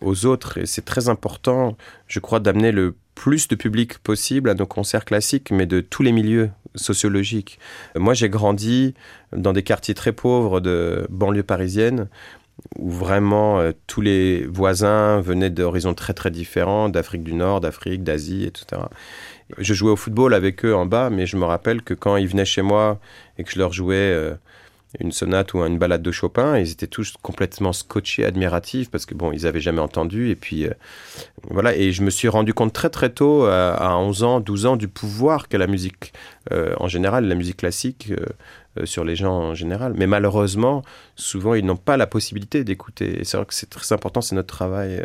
[0.00, 1.76] aux autres, et c'est très important,
[2.06, 6.04] je crois, d'amener le plus de public possible à nos concerts classiques, mais de tous
[6.04, 7.58] les milieux sociologiques.
[7.96, 8.94] Moi, j'ai grandi
[9.36, 12.08] dans des quartiers très pauvres de banlieue parisienne,
[12.78, 18.02] où vraiment euh, tous les voisins venaient d'horizons très très différents, d'Afrique du Nord, d'Afrique,
[18.02, 18.82] d'Asie, etc.
[19.58, 22.28] Je jouais au football avec eux en bas, mais je me rappelle que quand ils
[22.28, 23.00] venaient chez moi
[23.38, 24.34] et que je leur jouais euh,
[24.98, 29.14] une sonate ou une balade de Chopin, ils étaient tous complètement scotchés, admiratifs, parce que
[29.14, 30.30] bon, ils avaient jamais entendu.
[30.30, 30.72] Et puis euh,
[31.48, 34.76] voilà, et je me suis rendu compte très très tôt, à 11 ans, 12 ans,
[34.76, 36.12] du pouvoir qu'a la musique
[36.50, 38.12] en général, la musique classique
[38.78, 39.94] euh, sur les gens en général.
[39.96, 40.82] Mais malheureusement,
[41.16, 43.20] souvent, ils n'ont pas la possibilité d'écouter.
[43.20, 45.04] Et c'est vrai que c'est très important, c'est notre travail.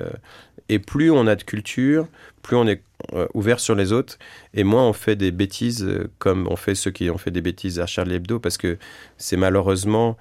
[0.69, 0.73] Euh.
[0.73, 2.07] Et plus on a de culture,
[2.41, 2.81] plus on est
[3.13, 4.17] euh, ouvert sur les autres,
[4.53, 5.87] et moins on fait des bêtises
[6.19, 8.77] comme on fait ceux qui ont fait des bêtises à Charlie Hebdo, parce que
[9.17, 10.17] c'est malheureusement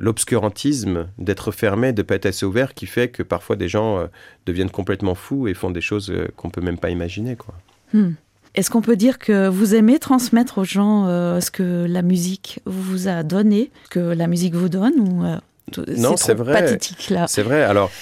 [0.00, 4.08] l'obscurantisme d'être fermé, de ne pas être assez ouvert, qui fait que parfois des gens
[4.44, 7.36] deviennent complètement fous et font des choses qu'on peut même pas imaginer.
[7.36, 7.54] Quoi.
[7.92, 8.14] Hmm.
[8.56, 11.06] Est-ce qu'on peut dire que vous aimez transmettre aux gens
[11.40, 15.22] ce que la musique vous a donné, que la musique vous donne ou
[15.96, 16.78] Non, c'est vrai.
[17.28, 17.62] C'est vrai.
[17.62, 17.92] Alors,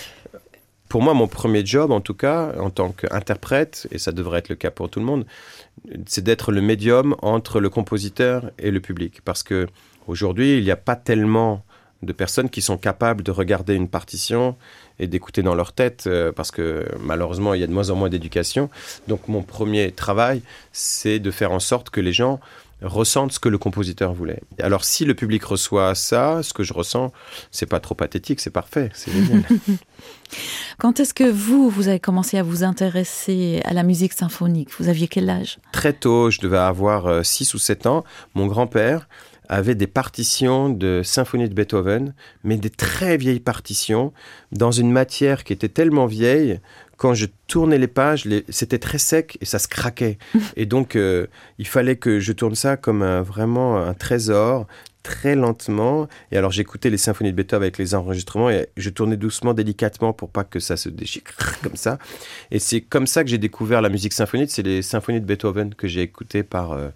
[0.89, 4.49] pour moi, mon premier job, en tout cas, en tant qu'interprète, et ça devrait être
[4.49, 5.27] le cas pour tout le monde,
[6.07, 9.21] c'est d'être le médium entre le compositeur et le public.
[9.25, 9.67] Parce que
[10.07, 11.65] aujourd'hui, il n'y a pas tellement
[12.03, 14.57] de personnes qui sont capables de regarder une partition
[14.99, 17.97] et d'écouter dans leur tête, euh, parce que malheureusement, il y a de moins en
[17.97, 18.71] moins d'éducation.
[19.09, 22.39] Donc mon premier travail, c'est de faire en sorte que les gens
[22.83, 24.41] ressentent ce que le compositeur voulait.
[24.61, 27.13] Alors si le public reçoit ça, ce que je ressens,
[27.51, 29.45] c'est pas trop pathétique, c'est parfait, c'est génial.
[30.79, 34.69] Quand est-ce que vous, vous avez commencé à vous intéresser à la musique symphonique?
[34.79, 35.59] Vous aviez quel âge?
[35.73, 38.05] Très tôt, je devais avoir 6 euh, ou 7 ans.
[38.35, 39.09] Mon grand-père
[39.49, 44.13] avait des partitions de symphonie de Beethoven, mais des très vieilles partitions,
[44.53, 46.61] dans une matière qui était tellement vieille
[46.97, 50.19] quand je tournais les pages, c'était très sec et ça se craquait.
[50.57, 51.27] et donc, euh,
[51.59, 54.67] il fallait que je tourne ça comme un, vraiment un trésor,
[55.07, 56.09] très lentement.
[56.33, 60.13] Et alors, j'écoutais les symphonies de Beethoven avec les enregistrements et je tournais doucement, délicatement
[60.13, 61.23] pour pas que ça se déchire
[61.63, 61.99] comme ça.
[62.51, 64.51] Et c'est comme ça que j'ai découvert la musique symphonique.
[64.51, 66.89] C'est les symphonies de Beethoven que j'ai écoutées par, euh,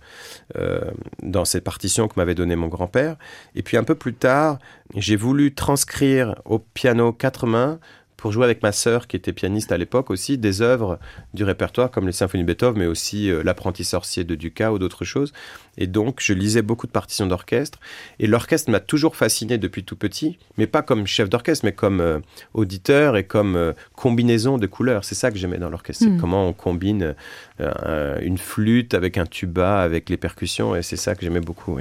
[0.57, 0.81] euh,
[1.23, 3.17] dans ces partitions que m'avait donné mon grand-père.
[3.55, 4.59] Et puis, un peu plus tard,
[4.97, 7.79] j'ai voulu transcrire au piano quatre mains
[8.20, 10.98] pour jouer avec ma sœur, qui était pianiste à l'époque aussi, des œuvres
[11.33, 14.78] du répertoire comme les symphonies de Beethoven, mais aussi euh, L'apprenti sorcier de Dukas ou
[14.78, 15.33] d'autres choses.
[15.78, 17.78] Et donc, je lisais beaucoup de partitions d'orchestre.
[18.18, 22.00] Et l'orchestre m'a toujours fasciné depuis tout petit, mais pas comme chef d'orchestre, mais comme
[22.02, 22.18] euh,
[22.52, 25.04] auditeur et comme euh, combinaison de couleurs.
[25.04, 26.04] C'est ça que j'aimais dans l'orchestre.
[26.04, 26.20] C'est hmm.
[26.20, 27.14] comment on combine
[28.22, 30.76] une flûte avec un tuba, avec les percussions.
[30.76, 31.78] Et c'est ça que j'aimais beaucoup.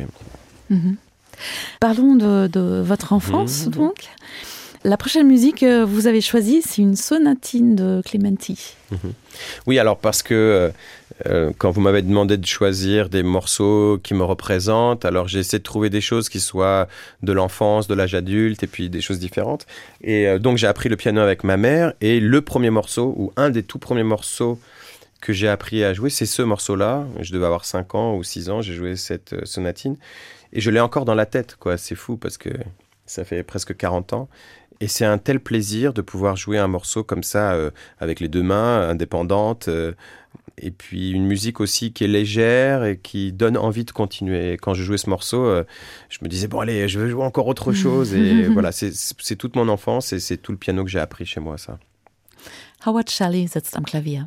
[0.69, 0.95] Mhm.
[1.80, 3.71] Parlons de, votre enfance, mhm.
[3.71, 4.10] donc.
[4.86, 8.76] La prochaine musique que vous avez choisie, c'est une sonatine de Clementi.
[8.92, 9.13] Mhm.
[9.68, 10.70] Oui, alors parce que euh,
[11.26, 15.60] euh, quand vous m'avez demandé de choisir des morceaux qui me représentent, alors j'ai essayé
[15.60, 16.88] de trouver des choses qui soient
[17.24, 19.68] de l'enfance, de l'âge adulte, et puis des choses différentes.
[20.02, 23.34] Et euh, donc j'ai appris le piano avec ma mère, et le premier morceau, ou
[23.36, 24.60] un des tout premiers morceaux
[25.20, 27.06] que j'ai appris à jouer, c'est ce morceau-là.
[27.20, 29.98] Je devais avoir 5 ans ou 6 ans, j'ai joué cette sonatine,
[30.54, 31.58] et je l'ai encore dans la tête.
[31.76, 32.50] C'est fou parce que
[33.10, 34.30] ça fait presque 40 ans.
[34.82, 38.30] Et c'est un tel plaisir de pouvoir jouer un morceau comme ça, euh, avec les
[38.30, 39.93] deux mains, indépendante, euh,
[40.58, 44.54] et puis une musique aussi qui est légère et qui donne envie de continuer.
[44.54, 45.63] quand je jouais ce morceau, euh,
[46.10, 48.13] je me disais, bon allez, je veux jouer encore autre chose.
[48.13, 51.39] Et voilà, c'est toute mon enfance et c'est tout le piano que j'ai appris chez
[51.39, 51.78] moi, ça.
[52.86, 54.24] Howard Shelley sitzt am Klavier.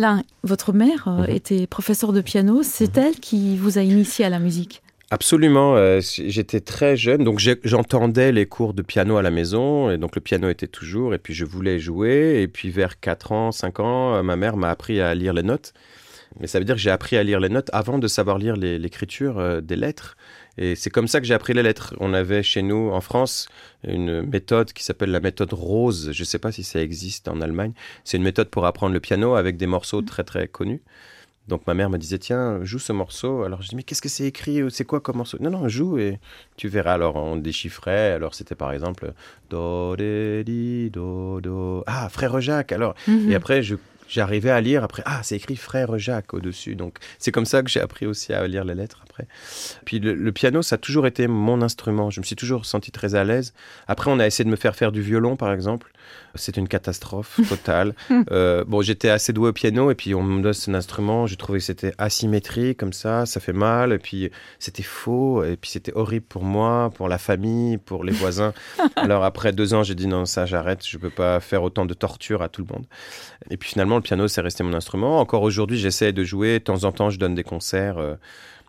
[0.00, 1.36] Alain, votre mère euh, mhm.
[1.36, 2.62] était professeure de piano.
[2.62, 3.04] C'est mhm.
[3.04, 4.82] elle qui vous a initié à la musique?
[5.10, 5.76] Absolument.
[5.76, 10.14] Euh, j'étais très jeune, donc j'entendais les cours de piano à la maison, et donc
[10.14, 13.80] le piano était toujours, et puis je voulais jouer, et puis vers 4 ans, 5
[13.80, 15.74] ans, euh, ma mère m'a appris à lire les notes.
[16.38, 18.56] Mais ça veut dire que j'ai appris à lire les notes avant de savoir lire
[18.56, 20.16] l'écriture des lettres.
[20.60, 21.94] Et c'est comme ça que j'ai appris les lettres.
[22.00, 23.48] On avait chez nous, en France,
[23.82, 26.10] une méthode qui s'appelle la méthode Rose.
[26.12, 27.72] Je ne sais pas si ça existe en Allemagne.
[28.04, 30.82] C'est une méthode pour apprendre le piano avec des morceaux très très connus.
[31.48, 33.42] Donc ma mère me disait tiens joue ce morceau.
[33.42, 34.60] Alors je dis mais qu'est-ce que c'est écrit?
[34.70, 35.38] C'est quoi comme morceau?
[35.40, 36.20] Non non joue et
[36.56, 36.92] tu verras.
[36.92, 38.12] Alors on déchiffrait.
[38.12, 39.14] Alors c'était par exemple
[39.48, 42.72] do di do do ah frère Jacques.
[42.72, 43.32] Alors mhm.
[43.32, 43.62] et après
[44.08, 46.76] j'arrivais à lire après ah c'est écrit frère Jacques au dessus.
[46.76, 49.80] Donc c'est comme ça que j'ai appris aussi à lire les lettres après.
[49.84, 52.10] Puis le, piano, ça a toujours été mon instrument.
[52.10, 53.52] Je me suis toujours senti très à l'aise.
[53.88, 55.92] Après, on a essayé de me faire faire du violon, par exemple.
[56.34, 57.94] C'est une catastrophe totale.
[58.30, 61.26] euh, bon, j'étais assez doué au piano et puis on me donne cet instrument.
[61.26, 63.92] Je trouvais que c'était asymétrique comme ça, ça fait mal.
[63.92, 65.44] Et puis c'était faux.
[65.44, 68.52] Et puis c'était horrible pour moi, pour la famille, pour les voisins.
[68.96, 70.86] Alors après deux ans, j'ai dit non, ça j'arrête.
[70.86, 72.86] Je peux pas faire autant de torture à tout le monde.
[73.50, 75.18] Et puis finalement, le piano, c'est resté mon instrument.
[75.18, 76.58] Encore aujourd'hui, j'essaie de jouer.
[76.58, 77.98] De temps en temps, je donne des concerts.
[77.98, 78.14] Euh,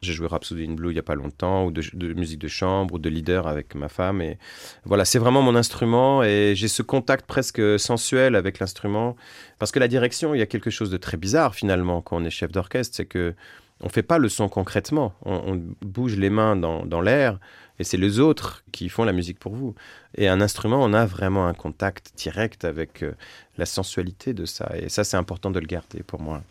[0.02, 2.96] j'ai joué Rhapsody in Blue il n'y a pas longtemps, ou de, musique de chambre,
[2.96, 4.22] ou de leader avec ma femme.
[4.22, 4.38] Et
[4.84, 9.16] voilà, c'est vraiment mon instrument et j'ai ce contact presque sensuel avec l'instrument.
[9.60, 12.26] Parce que la direction, il y a quelque chose de très bizarre finalement quand on
[12.26, 13.36] est chef d'orchestre, c'est que
[13.84, 15.14] on fait pas le son concrètement.
[15.26, 17.40] On, bouge les mains dans, dans l'air
[17.80, 19.74] et c'est les autres qui font la musique pour vous.
[20.16, 23.14] Et un instrument, on a vraiment un contact direct avec euh,
[23.58, 24.72] la sensualité de ça.
[24.78, 26.44] Et ça, c'est important de le garder pour moi.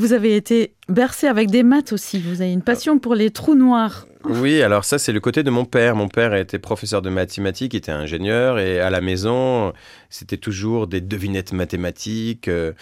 [0.00, 2.20] Vous avez été bercé avec des maths aussi.
[2.20, 4.06] Vous avez une passion pour les trous noirs.
[4.24, 5.94] Oui, alors ça, c'est le côté de mon père.
[5.94, 9.74] Mon père était professeur de mathématiques, était ingénieur, et à la maison,
[10.08, 12.72] c'était toujours des devinettes mathématiques, euh,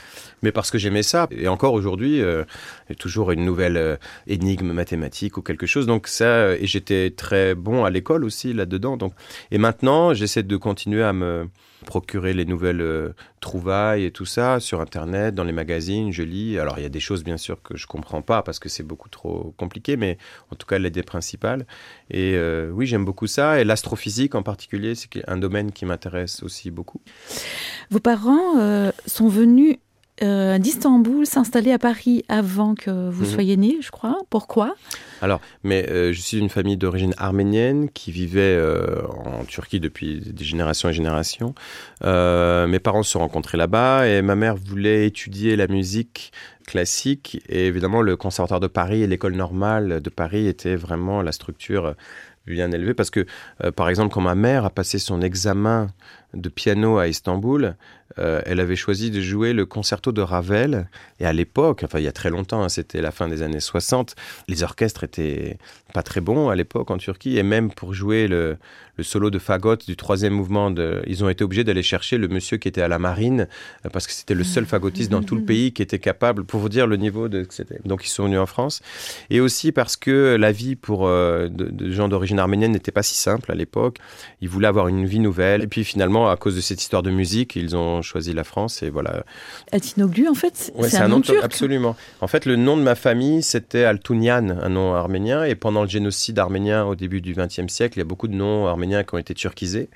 [0.43, 1.27] mais parce que j'aimais ça.
[1.33, 2.45] Et encore aujourd'hui, euh,
[3.01, 3.97] toujours une nouvelle euh,
[4.29, 5.87] énigme mathématique ou quelque chose.
[5.87, 8.97] Donc ça, et j'étais très bon à l'école aussi là-dedans.
[9.51, 11.49] Et maintenant, j'essaie de continuer à me
[11.87, 13.11] procurer les nouvelles euh,
[13.41, 16.59] trouvailles et tout ça sur Internet, dans les magazines, je lis.
[16.59, 18.83] Alors il y a des choses bien sûr que je comprends pas parce que c'est
[18.83, 20.19] beaucoup trop compliqué, mais
[20.51, 21.67] en tout cas l'idée principale.
[22.11, 23.61] Et euh, oui, j'aime beaucoup ça.
[23.61, 27.01] Et l'astrophysique en particulier, c'est un domaine qui m'intéresse aussi beaucoup.
[27.91, 29.77] Vos parents euh, sont venus
[30.21, 33.31] d'Istanbul s'installer à Paris avant que vous mhm.
[33.31, 34.19] soyez né, je crois.
[34.31, 34.75] Pourquoi?
[35.21, 40.21] Alors, mais euh, je suis d'une famille d'origine arménienne qui vivait euh, en Turquie depuis
[40.21, 41.55] des générations et générations.
[42.05, 46.33] Euh, mes parents se sont rencontrés là-bas et ma mère voulait étudier la musique
[46.67, 51.33] classique et évidemment le conservatoire de Paris et l'école normale de Paris étaient vraiment la
[51.33, 51.95] structure
[52.47, 53.25] bien élevée parce que
[53.75, 55.89] par exemple quand ma mère a passé son examen
[56.35, 57.77] de piano à Istanbul,
[58.19, 60.89] euh, elle avait choisi de jouer le concerto de Ravel.
[61.21, 63.61] Et à l'époque, enfin il y a très longtemps, hein, c'était la fin des années
[63.61, 64.15] 60,
[64.49, 65.59] les orchestres étaient
[65.95, 67.39] pas très bons à l'époque en Turquie.
[67.39, 68.59] Et même pour jouer le,
[69.03, 72.57] solo de fagot du troisième mouvement, de, ils ont été obligés d'aller chercher le monsieur
[72.57, 73.49] qui était à la marine,
[73.85, 76.61] euh, parce que c'était le seul fagotiste dans tout le pays qui était capable, pour
[76.61, 77.47] vous dire le niveau de.
[77.85, 78.81] Donc ils sont venus en France.
[79.31, 83.15] Et aussi parce que la vie pour euh, de, gens d'origine arménienne n'était pas si
[83.15, 83.99] simple à l'époque.
[84.41, 85.63] Ils voulaient avoir une vie nouvelle.
[85.63, 88.83] Et puis finalement, à cause de cette histoire de musique, ils ont choisi la France
[88.83, 89.25] et voilà.
[89.73, 91.43] Atinoglu, en fait, c'est un, nom turc.
[91.43, 91.97] Absolument.
[92.21, 95.45] En fait, le nom de ma famille, c'était Altounian, un nom arménien.
[95.45, 98.35] Et pendant le génocide arménien au début du XXe siècle, il y a beaucoup de
[98.35, 99.89] noms arméniens qui ont été turquisés.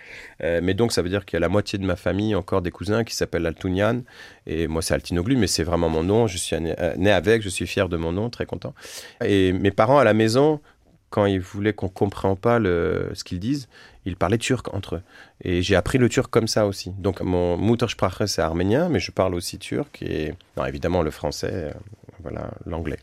[0.42, 2.62] Euh, mais donc, ça veut dire qu'il y a la moitié de ma famille, encore
[2.62, 4.02] des cousins, qui s'appellent Altounian.
[4.46, 6.26] Et moi, c'est Altinoglu, mais c'est vraiment mon nom.
[6.26, 8.74] Je suis né, euh, né avec, je suis fier de mon nom, très content.
[9.24, 10.61] Et mes parents à la maison,
[11.12, 13.68] quand ils voulaient qu'on ne comprenne pas le, ce qu'ils disent,
[14.05, 15.02] ils parlaient turc entre eux.
[15.44, 16.90] Et j'ai appris le turc comme ça aussi.
[16.98, 21.52] Donc mon Muttersprache, c'est arménien, mais je parle aussi turc et non, évidemment le français,
[21.52, 21.70] euh,
[22.22, 22.98] voilà, l'anglais.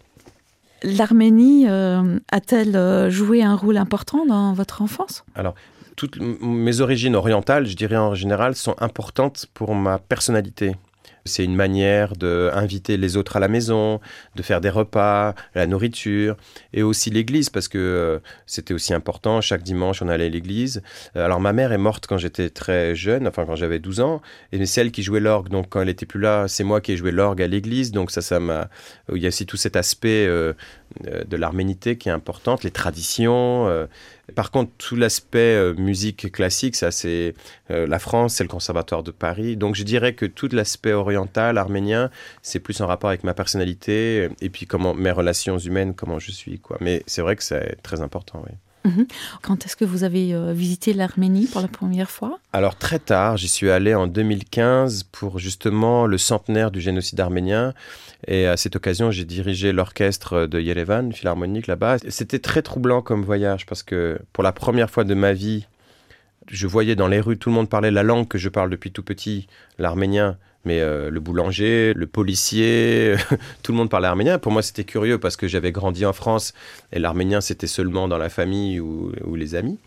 [0.82, 5.25] L'Arménie euh, a-t-elle joué un rôle important dans votre enfance?
[5.36, 5.54] Alors,
[6.00, 10.78] toutes mes origines orientales, je dirais en général, sont importantes pour ma personnalité.
[11.30, 14.00] C'est une manière d'inviter les autres à la maison,
[14.36, 16.36] de faire des repas, la nourriture,
[16.74, 19.42] et aussi l'église, parce que euh, c'était aussi important.
[19.42, 20.82] Chaque dimanche, on allait à l'église.
[21.15, 24.22] Euh, alors, ma mère est morte quand j'étais très jeune, enfin, quand j'avais 12 ans,
[24.52, 25.50] et c'est elle qui jouait l'orgue.
[25.50, 27.92] Donc, quand elle était plus là, c'est moi qui ai joué l'orgue à l'église.
[27.92, 28.70] Donc, ça, ça m'a.
[29.13, 30.54] Il y a aussi tout cet aspect euh,
[31.28, 33.68] de l'arménité qui est importante, les traditions.
[34.36, 37.34] Par contre, tout l'aspect euh, musique classique, ça c'est
[37.72, 39.58] euh, la France, c'est le Conservatoire de Paris.
[39.58, 42.10] Donc je dirais que tout l'aspect oriental, arménien,
[42.42, 46.20] c'est plus en rapport avec ma personnalité euh, et puis comment mes relations humaines, comment
[46.20, 46.60] je suis.
[46.60, 46.78] Quoi.
[46.82, 48.56] Mais c'est vrai que c'est très important, oui.
[48.86, 49.08] Mhm.
[49.42, 52.40] Quand est-ce que vous avez euh, visité l'Arménie pour la première fois?
[52.54, 57.74] Alors très tard, j'y suis allé en 2015 pour justement le centenaire du génocide arménien.
[58.28, 61.98] Et à cette occasion, j'ai dirigé l'orchestre de Yerevan, philharmonique là-bas.
[62.08, 65.66] C'était très troublant comme voyage parce que pour la première fois de ma vie,
[66.50, 68.92] je voyais dans les rues, tout le monde parlait la langue que je parle depuis
[68.92, 70.38] tout petit, l'arménien.
[70.65, 73.15] Mais euh, le boulanger, le policier,
[73.63, 74.39] tout le monde parlait arménien.
[74.39, 76.54] Pour moi, c'était curieux parce que j'avais grandi en France
[76.91, 79.78] et l'arménien, c'était seulement dans la famille ou, les amis.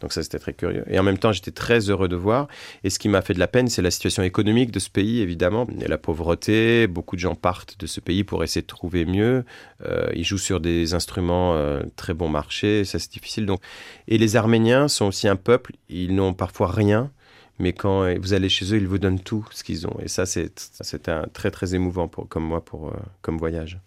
[0.00, 0.84] Donc ça, c'était très curieux.
[0.88, 2.48] Et en même temps, j'étais très heureux de voir.
[2.82, 5.20] Et ce qui m'a fait de la peine, c'est la situation économique de ce pays,
[5.20, 5.66] évidemment.
[5.80, 9.44] Et la pauvreté, beaucoup de gens partent de ce pays pour essayer de trouver mieux.
[9.84, 13.46] Euh, ils jouent sur des instruments euh, très bon marché, ça c'est difficile.
[13.46, 13.60] Donc...
[14.08, 17.10] Et les Arméniens sont aussi un peuple, ils n'ont parfois rien
[17.58, 19.96] mais quand vous allez chez eux, ils vous donnent tout ce qu'ils ont.
[20.02, 23.78] Et ça, c'est un très, très émouvant pour, comme moi pour, euh, comme voyage.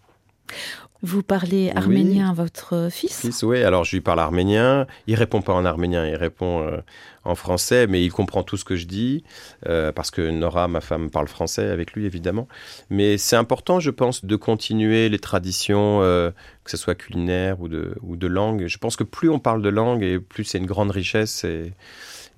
[1.01, 4.88] Vous parlez arménien à votre fils, fils Oui, alors je lui parle arménien.
[5.06, 6.78] Il répond pas en arménien, il répond euh,
[7.25, 9.23] en français, mais il comprend tout ce que je dis,
[9.67, 12.47] euh, parce que Nora, ma femme, parle français avec lui, évidemment.
[12.89, 16.32] Mais c'est important, je pense, de continuer les traditions, euh,
[16.63, 18.65] que ce soit culinaire ou de, ou de langue.
[18.65, 21.43] Je pense que plus on parle de langue, et plus c'est une grande richesse.
[21.43, 21.73] Et,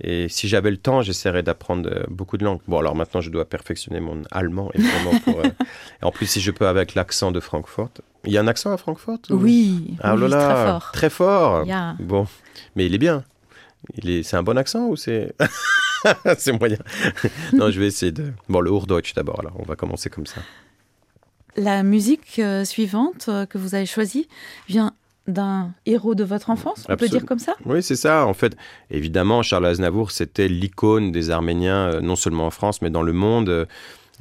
[0.02, 2.60] et si j'avais le temps, j'essaierais d'apprendre euh, beaucoup de langues.
[2.68, 5.20] Bon, alors maintenant, je dois perfectionner mon allemand, évidemment.
[5.24, 5.44] Pour, euh,
[6.02, 7.90] et en plus, si je peux avec l'accent de Francfort.
[8.26, 10.92] Il y a un accent à Francfort Oui, ah, oui là, très fort.
[10.92, 11.66] Très fort.
[11.66, 11.96] Yeah.
[12.00, 12.28] Bon,
[12.76, 13.24] mais il est bien.
[13.96, 15.34] Il est, c'est un bon accent ou c'est
[16.38, 16.78] c'est moyen?
[17.54, 18.34] Non, je vais essayer de.
[18.50, 19.40] Bon, le Urdeutsch d'abord.
[19.40, 20.42] Alors, on va commencer comme ça.
[21.56, 24.28] La musique euh, suivante euh, que vous avez choisie
[24.68, 24.94] vient
[25.28, 27.56] d'un héros de votre enfance, on peut dire comme ça?
[27.66, 28.26] Oui, c'est ça.
[28.26, 28.56] En fait,
[28.92, 33.14] évidemment, Charles Aznavour, c'était l'icône des Arméniens, euh, non seulement en France, mais dans le
[33.14, 33.68] monde.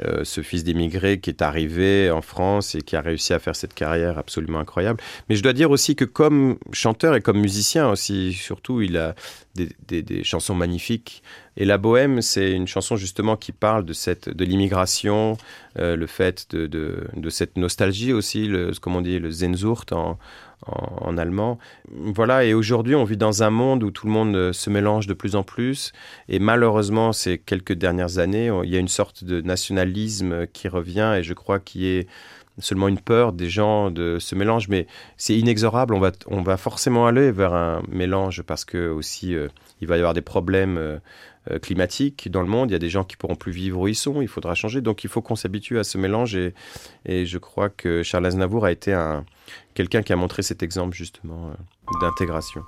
[0.05, 3.57] Euh, ce fils d'émigré qui est arrivé en France et qui a réussi à faire
[3.57, 5.01] cette carrière absolument incroyable.
[5.31, 9.15] Mais je dois dire aussi que comme chanteur et comme musicien aussi, surtout, il a
[9.55, 11.23] des, des- des chansons magnifiques.
[11.57, 15.39] Et La Bohème, c'est une chanson justement qui parle de, cette, de l'immigration,
[15.79, 19.93] euh, le fait de, de, de cette nostalgie aussi, le, comme on dit, le Sehnsucht
[19.93, 20.19] en,
[20.67, 21.59] en, allemand.
[21.91, 25.07] Voilà, et aujourd'hui, on vit dans un monde où tout le monde euh, se mélange
[25.07, 25.93] de plus en plus.
[26.29, 31.15] Et malheureusement, ces quelques dernières années, il y a une sorte de nationalisme qui revient
[31.19, 32.07] et je crois qu'il y ait
[32.59, 35.95] seulement une peur des gens de ce mélange, mais c'est inexorable.
[35.95, 39.49] On va, on va forcément aller vers un mélange parce que aussi euh,
[39.81, 40.99] il va y avoir des problèmes euh,
[41.51, 42.71] euh, climatiques dans le monde.
[42.71, 44.23] Il y a des gens qui pourront plus vivre où ils sont.
[44.23, 44.81] Il faudra changer.
[44.81, 46.55] Donc il faut qu'on s'habitue à ce mélange et,
[47.27, 49.25] je crois que Charles Aznavour a été un,
[49.75, 51.53] quelqu'un qui a montré cet exemple justement
[52.01, 52.63] d'intégration.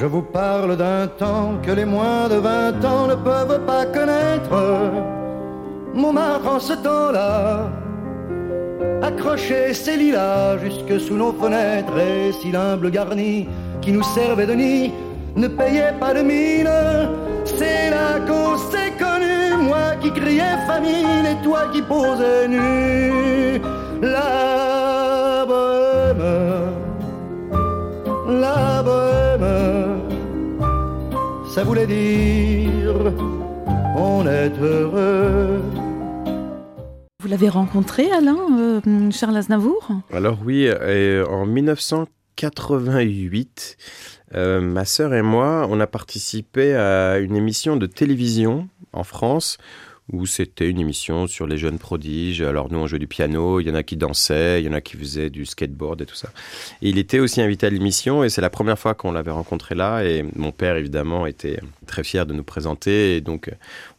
[0.00, 4.56] Je vous parle d'un temps que les moins de 20 ans ne peuvent pas connaître.
[5.92, 7.68] Montmartre en ce temps-là
[9.02, 13.46] accrochait ses lilas jusque sous nos fenêtres et si l'humble garni
[13.82, 14.90] qui nous servait de nid
[15.36, 16.70] ne payait pas de mine.
[17.44, 23.60] C'est là qu'on s'est connu, moi qui criais famine et toi qui posais nu.
[24.00, 26.70] La bohème
[28.40, 29.19] la bohème,
[31.50, 33.12] ça voulait dire
[33.96, 35.62] on est heureux.
[37.20, 39.90] Vous l'avez rencontré, Alain, euh, Charles Aznavour?
[40.12, 43.76] Alors oui, euh, en 1988,
[44.36, 49.58] euh, ma sœur et moi, on a participé à une émission de télévision en France
[50.12, 52.42] où c'était une émission sur les jeunes prodiges.
[52.42, 54.72] Alors nous, on jouait du piano, il y en a qui dansaient, il y en
[54.72, 56.30] a qui faisaient du skateboard et tout ça.
[56.82, 59.74] Et il était aussi invité à l'émission et c'est la première fois qu'on l'avait rencontré
[59.74, 60.02] là.
[60.04, 63.16] Et mon père, évidemment, était très fier de nous présenter.
[63.16, 63.52] Et donc, euh,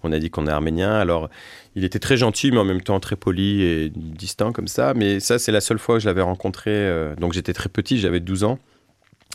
[0.04, 0.94] on a dit qu'on est arménien.
[0.94, 1.30] Alors,
[1.76, 4.94] il était très gentil, mais en même temps très poli et distant comme ça.
[4.94, 6.72] Mais ça, c'est la seule fois que je l'avais rencontré.
[6.72, 8.60] euh, donc, j'étais très petit, j'avais 12 ans.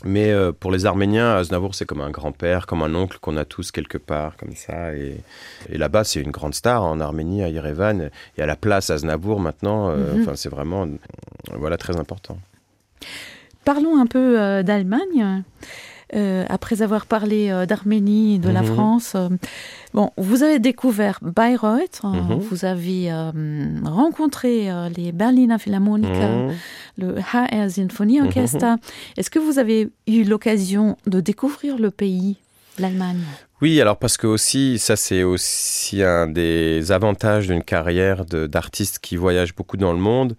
[0.03, 3.45] Mais euh, pour les Arméniens, Aznavour, c'est comme un grand-père, comme un oncle qu'on a
[3.45, 4.93] tous quelque part, comme ça.
[4.95, 5.17] Et,
[5.69, 8.09] et là-bas, c'est une grande star en Arménie, à Yerevan.
[8.37, 10.35] Et à la place Aznavour maintenant, euh, Mhm.
[10.35, 10.89] c'est vraiment euh,
[11.55, 12.37] voilà, très important.
[13.65, 15.43] Parlons un peu euh, d'Allemagne.
[16.15, 18.67] Euh, après avoir parlé euh, d'Arménie et de la Mhm.
[18.73, 19.27] France, euh,
[19.93, 22.39] bon, vous avez découvert Bayreuth, euh, Mhm.
[22.39, 23.31] vous avez euh,
[23.83, 26.53] rencontré euh, les Berliner Philharmoniker, Mhm.
[26.97, 28.77] le HR Symphony Orchestra.
[29.17, 32.37] Est-ce que vous avez eu l'occasion de découvrir le pays,
[32.79, 33.19] l'Allemagne?
[33.59, 39.15] Oui, alors parce que aussi, ça c'est aussi un des avantages d'une carrière d'artiste qui
[39.15, 40.35] voyage beaucoup dans le monde,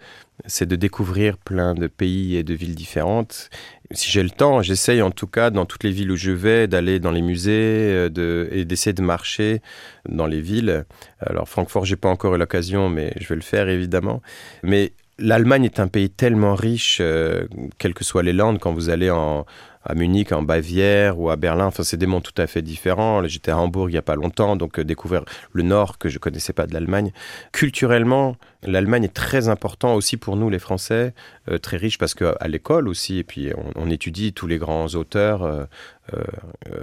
[0.46, 3.50] c'est de découvrir plein de pays et de villes différentes.
[3.90, 6.68] Si j'ai le temps, j'essaye en tout cas dans toutes les villes où je vais
[6.68, 9.62] d'aller dans les musées euh, et d'essayer de marcher
[10.08, 10.84] dans les villes.
[11.18, 14.22] Alors Francfort, j'ai pas encore eu l'occasion, mais je vais le faire évidemment.
[14.62, 18.90] Mais l'Allemagne est un pays tellement riche, euh, quelles que soient les landes, quand vous
[18.90, 19.44] allez en,
[19.88, 21.66] à Munich, en Bavière ou à Berlin.
[21.66, 23.26] Enfin, c'est des mondes tout à fait différents.
[23.26, 26.18] J'étais à Hambourg il n'y a pas longtemps, donc euh, découvrir le nord que je
[26.18, 27.10] connaissais pas de l'Allemagne.
[27.52, 31.14] Culturellement, l'Allemagne est très important aussi pour nous, les Français,
[31.50, 35.42] euh, très riche parce qu'à l'école aussi, et puis on, étudie tous les grands auteurs
[35.42, 35.64] euh,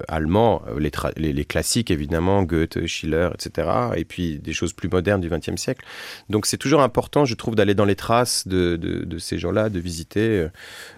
[0.08, 3.68] allemands, les, classiques évidemment, Goethe, Schiller, etc.
[3.96, 5.86] Et puis des choses plus modernes du XXe siècle.
[6.32, 10.48] Donc c'est toujours important, je trouve, d'aller dans les traces de ces gens-là, de visiter.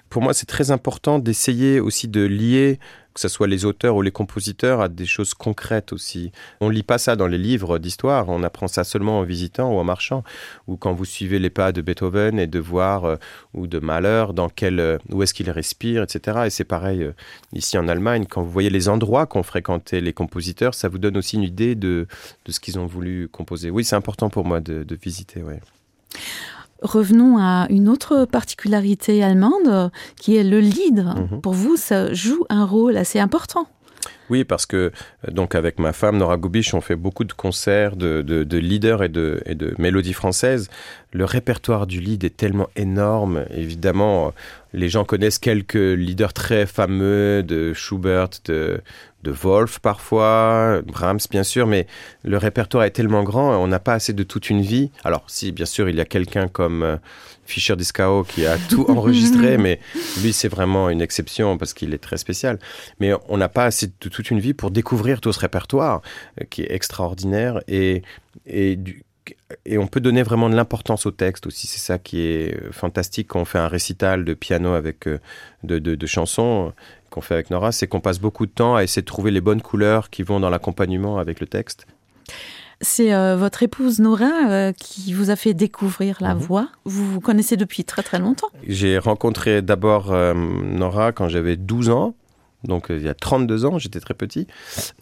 [0.09, 2.79] Pour moi, c'est très important d'essayer aussi de lier
[3.17, 6.31] que ce soit les auteurs ou les compositeurs, à des choses concrètes aussi.
[6.61, 9.79] On lit pas ça dans les livres d'histoire, on apprend ça seulement en visitant ou
[9.79, 10.23] en marchant,
[10.67, 13.15] ou quand vous suivez les pas de Beethoven et de voir, euh,
[13.55, 16.43] ou de Mahler, dans quel, euh, où est-ce qu'il respire, etc.
[16.45, 17.13] Et c'est pareil euh,
[17.53, 21.17] ici en Allemagne, quand vous voyez les endroits qu'ont fréquenté les compositeurs, ça vous donne
[21.17, 22.05] aussi une idée de,
[22.45, 23.71] de ce qu'ils ont voulu composer.
[23.71, 25.41] Oui, c'est important pour moi de, de visiter.
[25.41, 25.59] Ouais.
[26.81, 31.05] Revenons à une autre particularité allemande qui est le lead.
[31.05, 31.41] Mmh.
[31.41, 33.67] Pour vous, ça joue un rôle assez important.
[34.29, 34.91] Oui, parce que
[35.31, 39.03] donc avec ma femme Nora Goubich, on fait beaucoup de concerts de, de, de leaders
[39.03, 40.69] et de, et de mélodies françaises.
[41.13, 43.45] Le répertoire du lead est tellement énorme.
[43.53, 44.33] Évidemment,
[44.73, 48.81] les gens connaissent quelques leaders très fameux de Schubert, de,
[49.27, 51.85] de Wolf parfois, Brahms bien sûr, mais
[52.23, 54.89] le répertoire est tellement grand, on n'a pas assez de toute une vie.
[55.03, 56.97] Alors si, bien sûr, il y a quelqu'un comme euh,
[57.45, 59.79] Fischer Discao qui a tout enregistré, mais
[60.21, 62.57] lui c'est vraiment une exception parce qu'il est très spécial.
[62.99, 66.01] Mais on n'a pas assez de toute une vie pour découvrir tout ce répertoire
[66.41, 68.03] euh, qui est extraordinaire et,
[68.45, 69.03] et du,
[69.65, 71.67] et on peut donner vraiment de l'importance au texte aussi.
[71.67, 75.19] C'est ça qui est euh, fantastique quand on fait un récital de piano avec de,
[75.79, 76.73] de, de chansons
[77.09, 79.41] qu'on fait avec Nora, c'est qu'on passe beaucoup de temps à essayer de trouver les
[79.41, 81.87] bonnes couleurs qui vont dans l'accompagnement avec le texte.
[82.81, 86.37] C'est euh, votre épouse Nora euh, qui vous a fait découvrir la mmh.
[86.37, 86.67] voix.
[86.85, 88.49] Vous vous connaissez depuis très très longtemps.
[88.67, 92.15] J'ai rencontré d'abord euh, Nora quand j'avais 12 ans.
[92.63, 94.47] Donc il y a 32 ans, j'étais très petit.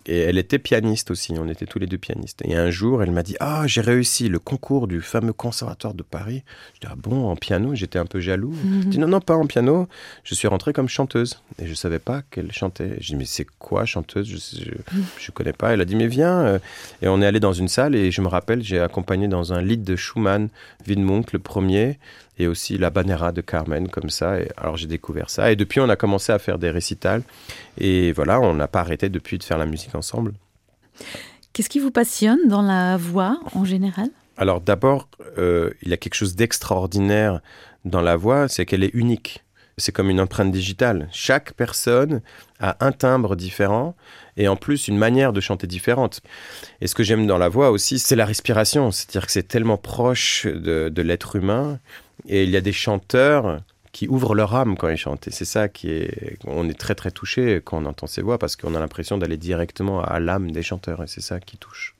[0.05, 2.41] Et elle était pianiste aussi, on était tous les deux pianistes.
[2.45, 6.03] Et un jour, elle m'a dit Ah, j'ai réussi le concours du fameux conservatoire de
[6.03, 6.43] Paris.
[6.75, 7.73] Je dis Ah bon, en piano?
[7.75, 8.51] J'étais un peu jaloux.
[8.51, 8.83] Mm -hmm.
[8.83, 9.87] Je dis Non, non, pas en piano.
[10.23, 11.41] Je suis rentrée comme chanteuse.
[11.59, 12.97] Et je ne savais pas qu'elle chantait.
[12.99, 14.27] Je dis Mais c'est quoi chanteuse?
[14.27, 15.73] Je ne connais pas.
[15.73, 16.59] Elle a dit Mais viens.
[17.01, 19.61] Et on est allé dans une salle et je me rappelle, j'ai accompagné dans un
[19.61, 20.49] lied de Schumann,
[20.87, 21.97] Widmunk, le premier
[22.37, 24.39] et aussi la Banera de Carmen, comme ça.
[24.39, 25.51] Et alors j'ai découvert ça.
[25.51, 27.23] Et depuis, on a commencé à faire des récitals.
[27.77, 30.33] Et voilà, on n'a pas arrêté depuis de faire la musique ensemble.
[31.53, 34.09] Qu'est-ce qui vous passionne dans la voix en général?
[34.37, 35.07] Alors d'abord,
[35.37, 37.39] euh, il y a quelque chose d'extraordinaire
[37.85, 39.41] dans la voix, c'est qu'elle est unique.
[39.77, 41.09] C'est comme une empreinte digitale.
[41.11, 42.21] Chaque personne
[42.59, 43.95] a un timbre différent
[44.37, 46.21] et en plus une manière de chanter différente.
[46.79, 48.91] Et ce que j'aime dans la voix aussi, c'est la respiration.
[48.91, 51.79] C'est-à-dire que c'est tellement proche de, de l'être humain
[52.27, 53.61] et il y a des chanteurs
[53.91, 55.27] qui ouvrent leur âme quand ils chantent.
[55.27, 56.37] Et c'est ça qui est.
[56.45, 59.37] On est très très touché quand on entend ces voix parce qu'on a l'impression d'aller
[59.37, 61.95] directement à l'âme des chanteurs et c'est ça qui touche.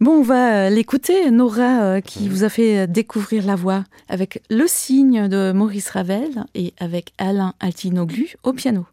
[0.00, 4.66] Bon, on va l'écouter, Nora, euh, qui vous a fait découvrir la voix avec Le
[4.68, 8.86] Cygne de Maurice Ravel et avec Alain Altinoglu au piano.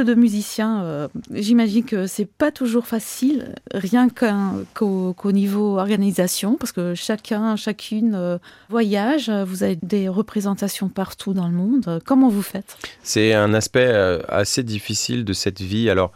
[0.00, 6.72] De musiciens, euh, j'imagine que c'est pas toujours facile, rien qu'au qu niveau organisation, parce
[6.72, 8.38] que chacun, chacune euh,
[8.68, 12.00] voyage, vous avez des représentations partout dans le monde.
[12.04, 12.76] Comment vous faites?
[13.02, 15.90] C'est un aspect euh, assez difficile de cette vie.
[15.90, 16.12] Alors,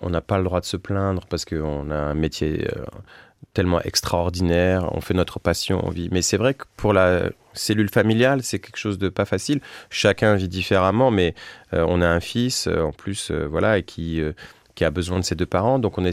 [0.00, 2.68] on n'a pas le droit de se plaindre parce qu'on a un métier
[3.54, 6.08] tellement extraordinaire, on fait notre passion, on vit.
[6.12, 9.60] Mais c'est vrai que pour la cellule familiale, c'est quelque chose de pas facile.
[9.90, 11.34] Chacun vit différemment, mais
[11.74, 14.22] euh, on a un fils euh, en plus, euh, voilà, et qui
[14.74, 15.80] qui a besoin de ses deux parents.
[15.80, 16.04] Donc on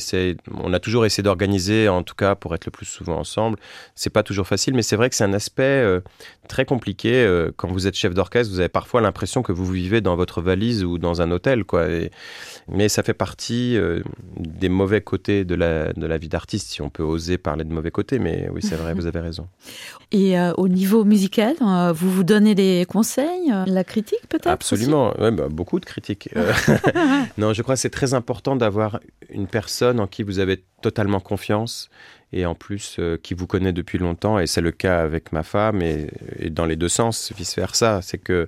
[0.56, 3.60] on a toujours essayé d'organiser, en tout cas pour être le plus souvent ensemble.
[3.94, 6.02] C'est pas toujours facile, mais c'est vrai que c'est un aspect
[6.46, 7.14] très compliqué.
[7.14, 10.42] Euh, quand vous êtes chef d'orchestre, vous avez parfois l'impression que vous vivez dans votre
[10.42, 11.88] valise ou dans un hôtel, quoi.
[11.90, 12.12] Et,
[12.68, 14.02] mais ça fait partie euh,
[14.38, 17.74] des mauvais côtés de la, de la vie d'artiste, si on peut oser parler de
[17.74, 18.20] mauvais côtés.
[18.20, 19.48] Mais oui, c'est vrai, vous avez raison.
[20.12, 25.14] Et euh, au niveau musical, euh, vous vous donnez des conseils, la critique peut-être Absolument,
[25.20, 26.30] ouais, bah, beaucoup de critiques.
[27.38, 31.20] Non, je crois que c'est très important d'avoir une personne en qui vous avez totalement
[31.20, 31.90] confiance
[32.32, 34.38] et en plus euh, qui vous connaît depuis longtemps.
[34.38, 36.12] Et c'est le cas avec ma femme et,
[36.52, 38.02] dans les deux sens, vice-versa.
[38.04, 38.48] C'est que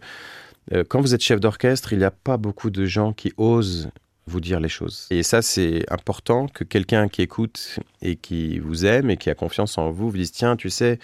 [0.72, 3.90] euh, quand vous êtes chef d'orchestre, il n'y a pas beaucoup de gens qui osent
[4.28, 5.08] vous dire les choses.
[5.10, 9.36] Et ça, c'est important que quelqu'un qui écoute et qui vous aime et qui a
[9.36, 11.00] confiance en vous vous dise tiens, tu sais,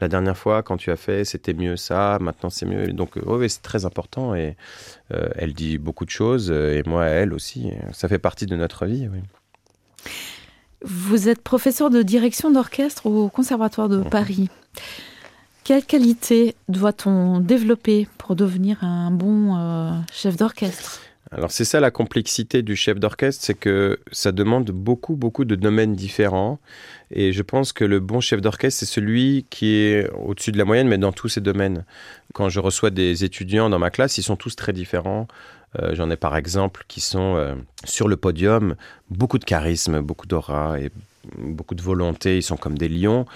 [0.00, 2.92] la dernière fois quand tu as fait, c'était mieux ça, maintenant c'est mieux.
[2.92, 4.56] Donc, oui, c'est très important et
[5.12, 7.72] euh, elle dit beaucoup de choses et moi, elle aussi.
[7.92, 9.08] Ça fait partie de notre vie.
[10.88, 14.48] Vous êtes professeur de direction d'orchestre au Conservatoire de Paris.
[15.64, 21.00] Quelle qualité doit-on développer pour devenir un bon euh, chef d'orchestre?
[21.32, 25.56] Alors c'est ça la complexité du chef d'orchestre, c'est que ça demande beaucoup, beaucoup de
[25.56, 26.60] domaines différents.
[27.10, 30.64] Et je pense que le bon chef d'orchestre, c'est celui qui est au-dessus de la
[30.64, 31.84] moyenne, mais dans tous ces domaines.
[32.32, 35.26] Quand je reçois des étudiants dans ma classe, ils sont tous très différents.
[35.80, 37.54] Euh, j'en ai par exemple qui sont euh,
[37.84, 38.76] sur le podium,
[39.10, 40.90] beaucoup de charisme, beaucoup d'aura et
[41.38, 43.26] beaucoup de volonté, ils sont comme des lions,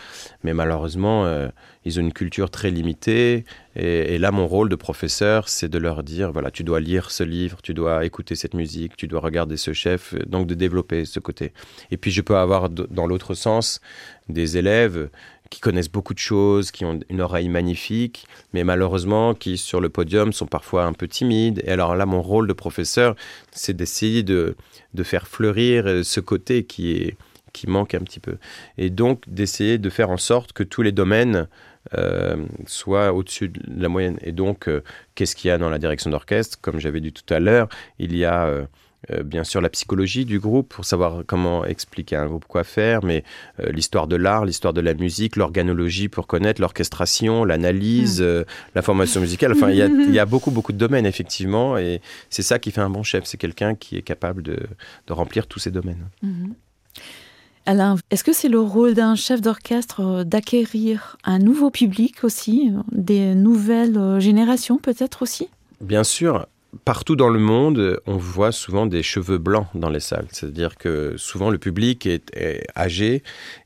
[0.45, 1.49] mais malheureusement, euh,
[1.85, 3.45] ils ont une culture très limitée.
[3.77, 7.25] Et, là, mon rôle de professeur, c'est de leur dire, voilà, tu dois lire ce
[7.25, 11.21] livre, tu dois écouter cette musique, tu dois regarder ce chef, donc de développer ce
[11.21, 11.53] côté.
[11.91, 13.81] Et puis, je peux avoir, dans l'autre sens,
[14.29, 15.09] des élèves
[15.51, 19.89] qui connaissent beaucoup de choses, qui ont une oreille magnifique, mais malheureusement qui sur le
[19.89, 21.61] podium sont parfois un peu timides.
[21.65, 23.17] Et alors là, mon rôle de professeur,
[23.51, 24.57] c'est d'essayer de,
[24.95, 27.17] de faire fleurir ce côté qui est
[27.53, 28.37] qui manque un petit peu.
[28.79, 31.49] Et donc d'essayer de faire en sorte que tous les domaines
[31.95, 32.37] euh,
[32.67, 34.19] soient au-dessus de la moyenne.
[34.23, 34.83] Et donc, euh,
[35.15, 36.59] qu'est-ce qu'il y a dans la direction d'orchestre?
[36.61, 38.67] Comme j'avais dit tout à l'heure, il y a euh,
[39.11, 42.65] euh, bien sûr la psychologie du groupe pour savoir comment expliquer à un groupe quoi
[42.65, 43.25] faire, mais
[43.59, 48.25] euh, l'histoire de l'art, l'histoire de la musique, l'organologie pour connaître l'orchestration, l'analyse, mm.
[48.25, 48.45] euh,
[48.75, 49.53] la formation musicale.
[49.53, 52.91] Enfin, il y, a beaucoup, beaucoup de domaines, effectivement, et c'est ça qui fait un
[52.91, 53.25] bon chef.
[53.25, 54.59] C'est quelqu'un qui est capable de,
[55.09, 56.07] remplir tous ces domaines.
[56.25, 56.53] Mm-hmm.
[57.67, 63.35] Alain, est-ce que c'est le rôle d'un chef d'orchestre d'acquérir un nouveau public aussi, des
[63.35, 65.49] nouvelles générations peut-être aussi?
[65.81, 66.47] Bien sûr,
[66.85, 70.29] partout dans le monde, on voit souvent des cheveux blancs dans les salles.
[70.31, 72.33] C'est-à-dire que souvent le public est,
[72.77, 73.23] âgé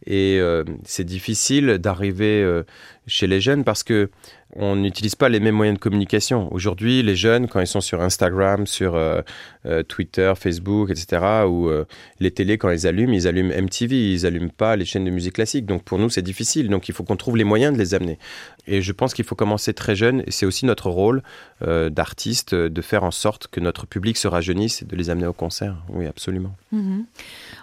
[0.07, 2.62] et euh, c'est difficile d'arriver euh,
[3.07, 4.11] chez les jeunes parce que
[4.57, 6.52] on n'utilise pas les mêmes moyens de communication.
[6.52, 9.20] Aujourd'hui, les jeunes, quand ils sont sur Instagram, sur euh,
[9.66, 11.84] euh, Twitter, Facebook, etc., ou euh,
[12.20, 15.34] les télés, quand ils allument, ils allument MTV, ils allument pas les chaînes de musique
[15.34, 15.66] classique.
[15.66, 16.68] Donc pour nous, c'est difficile.
[16.68, 18.18] Donc il faut qu'on trouve les moyens de les amener.
[18.66, 20.22] Et je pense qu'il faut commencer très jeune.
[20.26, 21.22] Et c'est aussi notre rôle
[21.61, 25.32] d'artiste de faire en sorte que notre public se rajeunisse et de les amener au
[25.32, 25.76] concert.
[25.88, 26.55] Oui, absolument.
[26.72, 27.05] Mhm.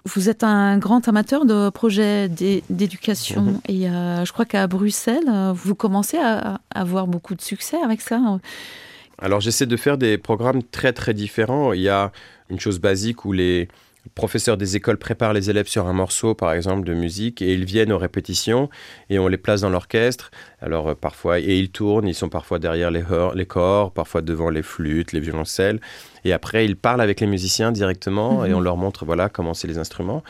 [0.06, 3.42] Vous êtes un grand amateur de projets d'éducation.
[3.42, 3.60] Mhm.
[3.68, 8.20] Et je crois qu'à Bruxelles, vous commencez à avoir beaucoup de succès avec ça
[9.18, 11.74] Alors j'essaie de faire des programmes très très différents.
[11.74, 12.12] Il y a
[12.50, 13.70] une chose basique où les
[14.16, 17.66] professeurs des écoles préparent les élèves sur un morceau, par exemple, de musique, et ils
[17.66, 18.70] viennent aux répétitions,
[19.10, 20.32] et on les place dans l'orchestre.
[20.60, 23.04] Alors euh, parfois, et ils tournent, ils sont parfois derrière les,
[23.36, 25.80] les corps, parfois devant les flûtes, les violoncelles.
[26.26, 28.56] Et après, ils parlent avec les musiciens directement et mhm.
[28.56, 30.24] on leur montre voilà comment c'est les instruments.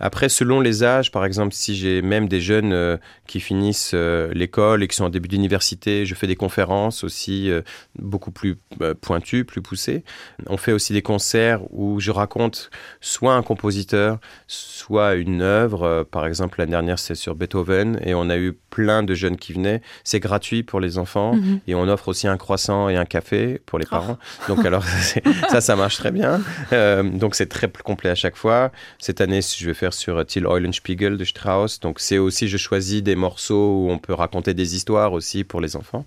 [0.00, 2.96] Après, selon les âges, par exemple, si j'ai même des jeunes euh,
[3.26, 7.50] qui finissent euh, l'école et qui sont en début d'université, je fais des conférences aussi
[7.50, 7.62] euh,
[7.98, 8.58] beaucoup plus
[9.00, 10.04] pointues, plus poussées.
[10.46, 12.70] On fait aussi des concerts où je raconte
[13.00, 16.06] soit un compositeur, soit une œuvre.
[16.10, 19.52] par exemple, l'année dernière, c'est sur Beethoven et on a eu plein de jeunes qui
[19.52, 19.82] venaient.
[20.04, 21.60] C'est gratuit pour les enfants mhm.
[21.66, 23.90] et on offre aussi un croissant et un café pour les oh.
[23.90, 24.18] parents.
[24.48, 24.84] Donc alors,
[25.50, 26.40] ça, ça marche très bien.
[26.72, 28.70] Euh, donc c'est très complet à chaque fois.
[28.98, 31.80] Cette année, je vais faire sur Till Eulenspiegel de Strauss.
[31.80, 35.60] Donc c'est aussi, je choisis des morceaux où on peut raconter des histoires aussi pour
[35.60, 36.04] les enfants.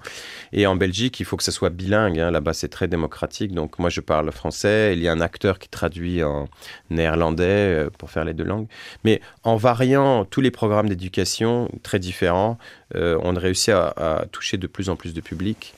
[0.54, 2.20] Et en Belgique, il faut que ce soit bilingue.
[2.20, 2.32] Hein.
[2.32, 3.54] Là-bas, c'est très démocratique.
[3.54, 4.94] Donc moi, je parle français.
[4.96, 6.48] Il y a un acteur qui traduit en
[6.90, 7.44] néerlandais
[7.86, 8.68] euh, pour faire les deux langues.
[9.04, 12.58] Mais en variant tous les programmes d'éducation très différents,
[12.96, 15.74] euh, on réussit à, à, toucher de plus en plus de public.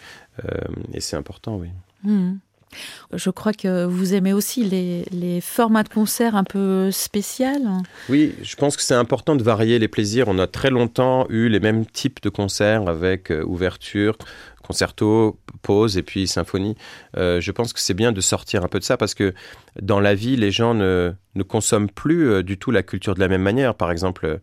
[0.93, 1.69] et c'est important, oui.
[2.03, 2.37] Mmh.
[3.13, 7.43] Je crois que vous aimez aussi les, formats de concert un peu spéciaux.
[8.09, 10.27] Oui, je pense que c'est important de varier les plaisirs.
[10.27, 14.17] On a très longtemps eu les mêmes types de concerts avec euh, ouverture,
[14.65, 16.75] concerto, pause et puis symphonie.
[17.17, 19.33] Euh, je pense que c'est bien de sortir un peu de ça parce que
[19.81, 23.19] dans la vie, les gens ne, ne consomment plus euh, du tout la culture de
[23.19, 23.75] la même manière.
[23.75, 24.39] Par exemple,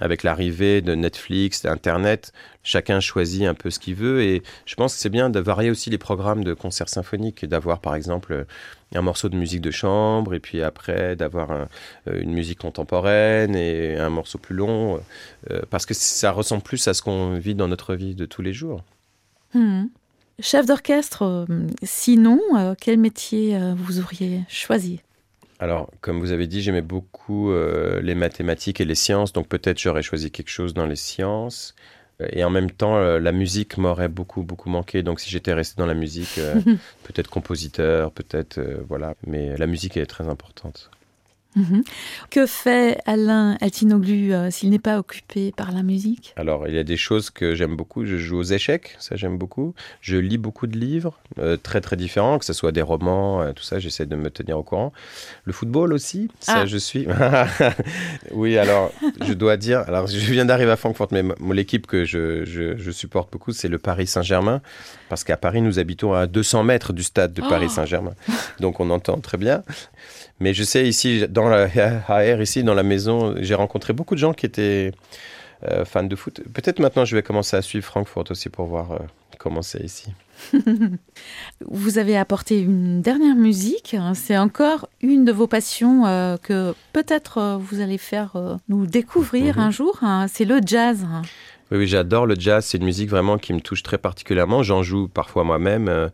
[0.00, 2.32] avec l'arrivée de Netflix, d'Internet,
[2.62, 4.22] chacun choisit un peu ce qu'il veut.
[4.22, 7.80] Et je pense que c'est bien de varier aussi les programmes de concerts symphoniques d'avoir,
[7.80, 8.46] par exemple,
[8.94, 11.64] un morceau de musique de chambre, et puis après d'avoir euh,
[12.12, 15.00] une musique contemporaine et un morceau plus long,
[15.50, 18.42] euh, parce que ça ressemble plus à ce qu'on vit dans notre vie de tous
[18.42, 18.82] les jours.
[19.54, 19.84] Hmm.
[20.40, 21.46] Chef d'orchestre, euh,
[21.82, 22.40] sinon,
[22.80, 25.00] quel métier vous auriez choisi?
[25.60, 30.02] Alors, comme vous avez dit, j'aimais beaucoup les mathématiques et les sciences, donc peut-être j'aurais
[30.02, 31.74] choisi quelque chose dans les sciences.
[32.32, 35.02] Et en même temps, euh, la musique m'aurait beaucoup, beaucoup manqué.
[35.02, 36.54] Donc, si j'étais resté dans la musique, euh,
[37.04, 39.14] peut-être compositeur, peut-être, euh, voilà.
[39.26, 40.90] Mais la musique est très importante.
[41.56, 41.82] Mhm.
[42.30, 46.32] Que fait Alain Altinoglu euh, s'il n'est pas occupé par la musique?
[46.36, 48.06] Alors, il y a des choses que j'aime beaucoup.
[48.06, 49.74] Je joue aux échecs, ça j'aime beaucoup.
[50.00, 53.52] Je lis beaucoup de livres, euh, très très différents, que ce soit des romans, euh,
[53.52, 54.92] tout ça, j'essaie de me tenir au courant.
[55.44, 56.66] Le football aussi, ça Ah.
[56.66, 57.06] je suis.
[58.32, 58.92] oui, alors,
[59.26, 61.22] je dois dire, alors je viens d'arriver à Francfort, mais
[61.52, 64.60] l'équipe que je, je- je supporte beaucoup, c'est le Paris Saint-Germain,
[65.08, 67.72] parce qu'à Paris, nous habitons à 200 mètres du stade de Paris Oh.
[67.74, 68.14] Saint-Germain.
[68.60, 69.62] Donc on entend très bien.
[70.42, 74.20] Mais je sais ici, dans la HR, ici, dans la maison, j'ai rencontré beaucoup de
[74.20, 74.92] gens qui étaient
[75.70, 76.40] euh, fans de foot.
[76.52, 78.98] Peut-être maintenant, je vais commencer à suivre Francfort aussi pour voir euh,
[79.38, 80.12] comment c'est ici.
[81.66, 83.94] Vous avez apporté une dernière musique.
[83.94, 88.32] hein, C'est encore une de vos passions euh, que peut-être vous allez faire
[88.68, 89.62] nous découvrir Mhm.
[89.64, 89.98] un jour.
[90.02, 91.04] hein, C'est le jazz.
[91.70, 92.64] Oui, oui, j'adore le jazz.
[92.64, 94.64] C'est une musique vraiment qui me touche très particulièrement.
[94.64, 95.88] J'en joue parfois moi-même.
[95.88, 96.08] Euh,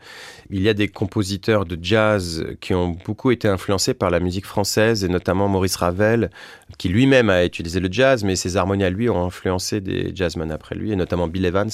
[0.51, 4.45] Il y a des compositeurs de jazz qui ont beaucoup été influencés par la musique
[4.47, 6.31] française et notamment Maurice Ravel,
[6.79, 10.53] qui lui-même a utilisé le jazz, mais ses harmonies à lui ont influencé des jazzmen
[10.53, 11.71] après lui, et notamment Bill Evans,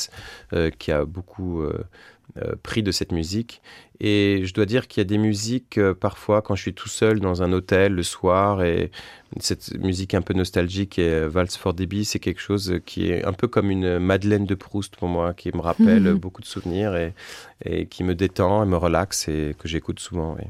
[0.53, 1.85] euh, qui a beaucoup euh,
[2.63, 3.61] pris de cette musique.
[4.05, 6.89] Et je dois dire qu'il y a des musiques, euh, parfois, quand je suis tout
[6.89, 8.91] seul dans un hôtel le soir, et
[9.39, 13.25] cette musique un peu nostalgique, et euh, Vals for Debbie, c'est quelque chose qui est
[13.25, 16.97] un peu comme une Madeleine de Proust pour moi, qui me rappelle beaucoup de souvenirs
[16.97, 17.15] et,
[17.65, 20.35] et qui me détend et me relaxe et que j'écoute souvent.
[20.37, 20.47] oui.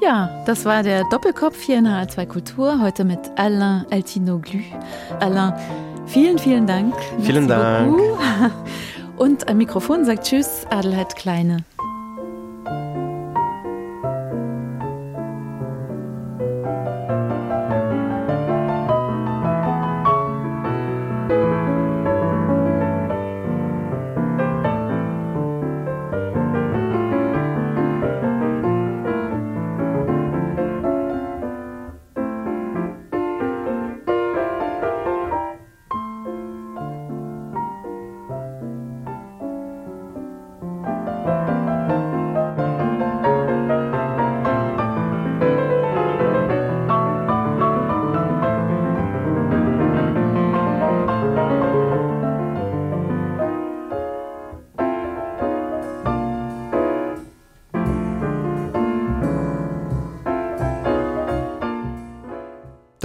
[0.00, 4.60] Ja, das war der Doppelkopf hier in HR2 Kultur, heute mit Alain Altinoglu.
[5.20, 5.54] Alain,
[6.06, 6.94] vielen, vielen Dank.
[7.20, 7.88] Vielen Dank.
[7.88, 8.18] beaucoup.
[9.16, 11.64] Und am Mikrofon sagt Tschüss, Adelheid Kleine.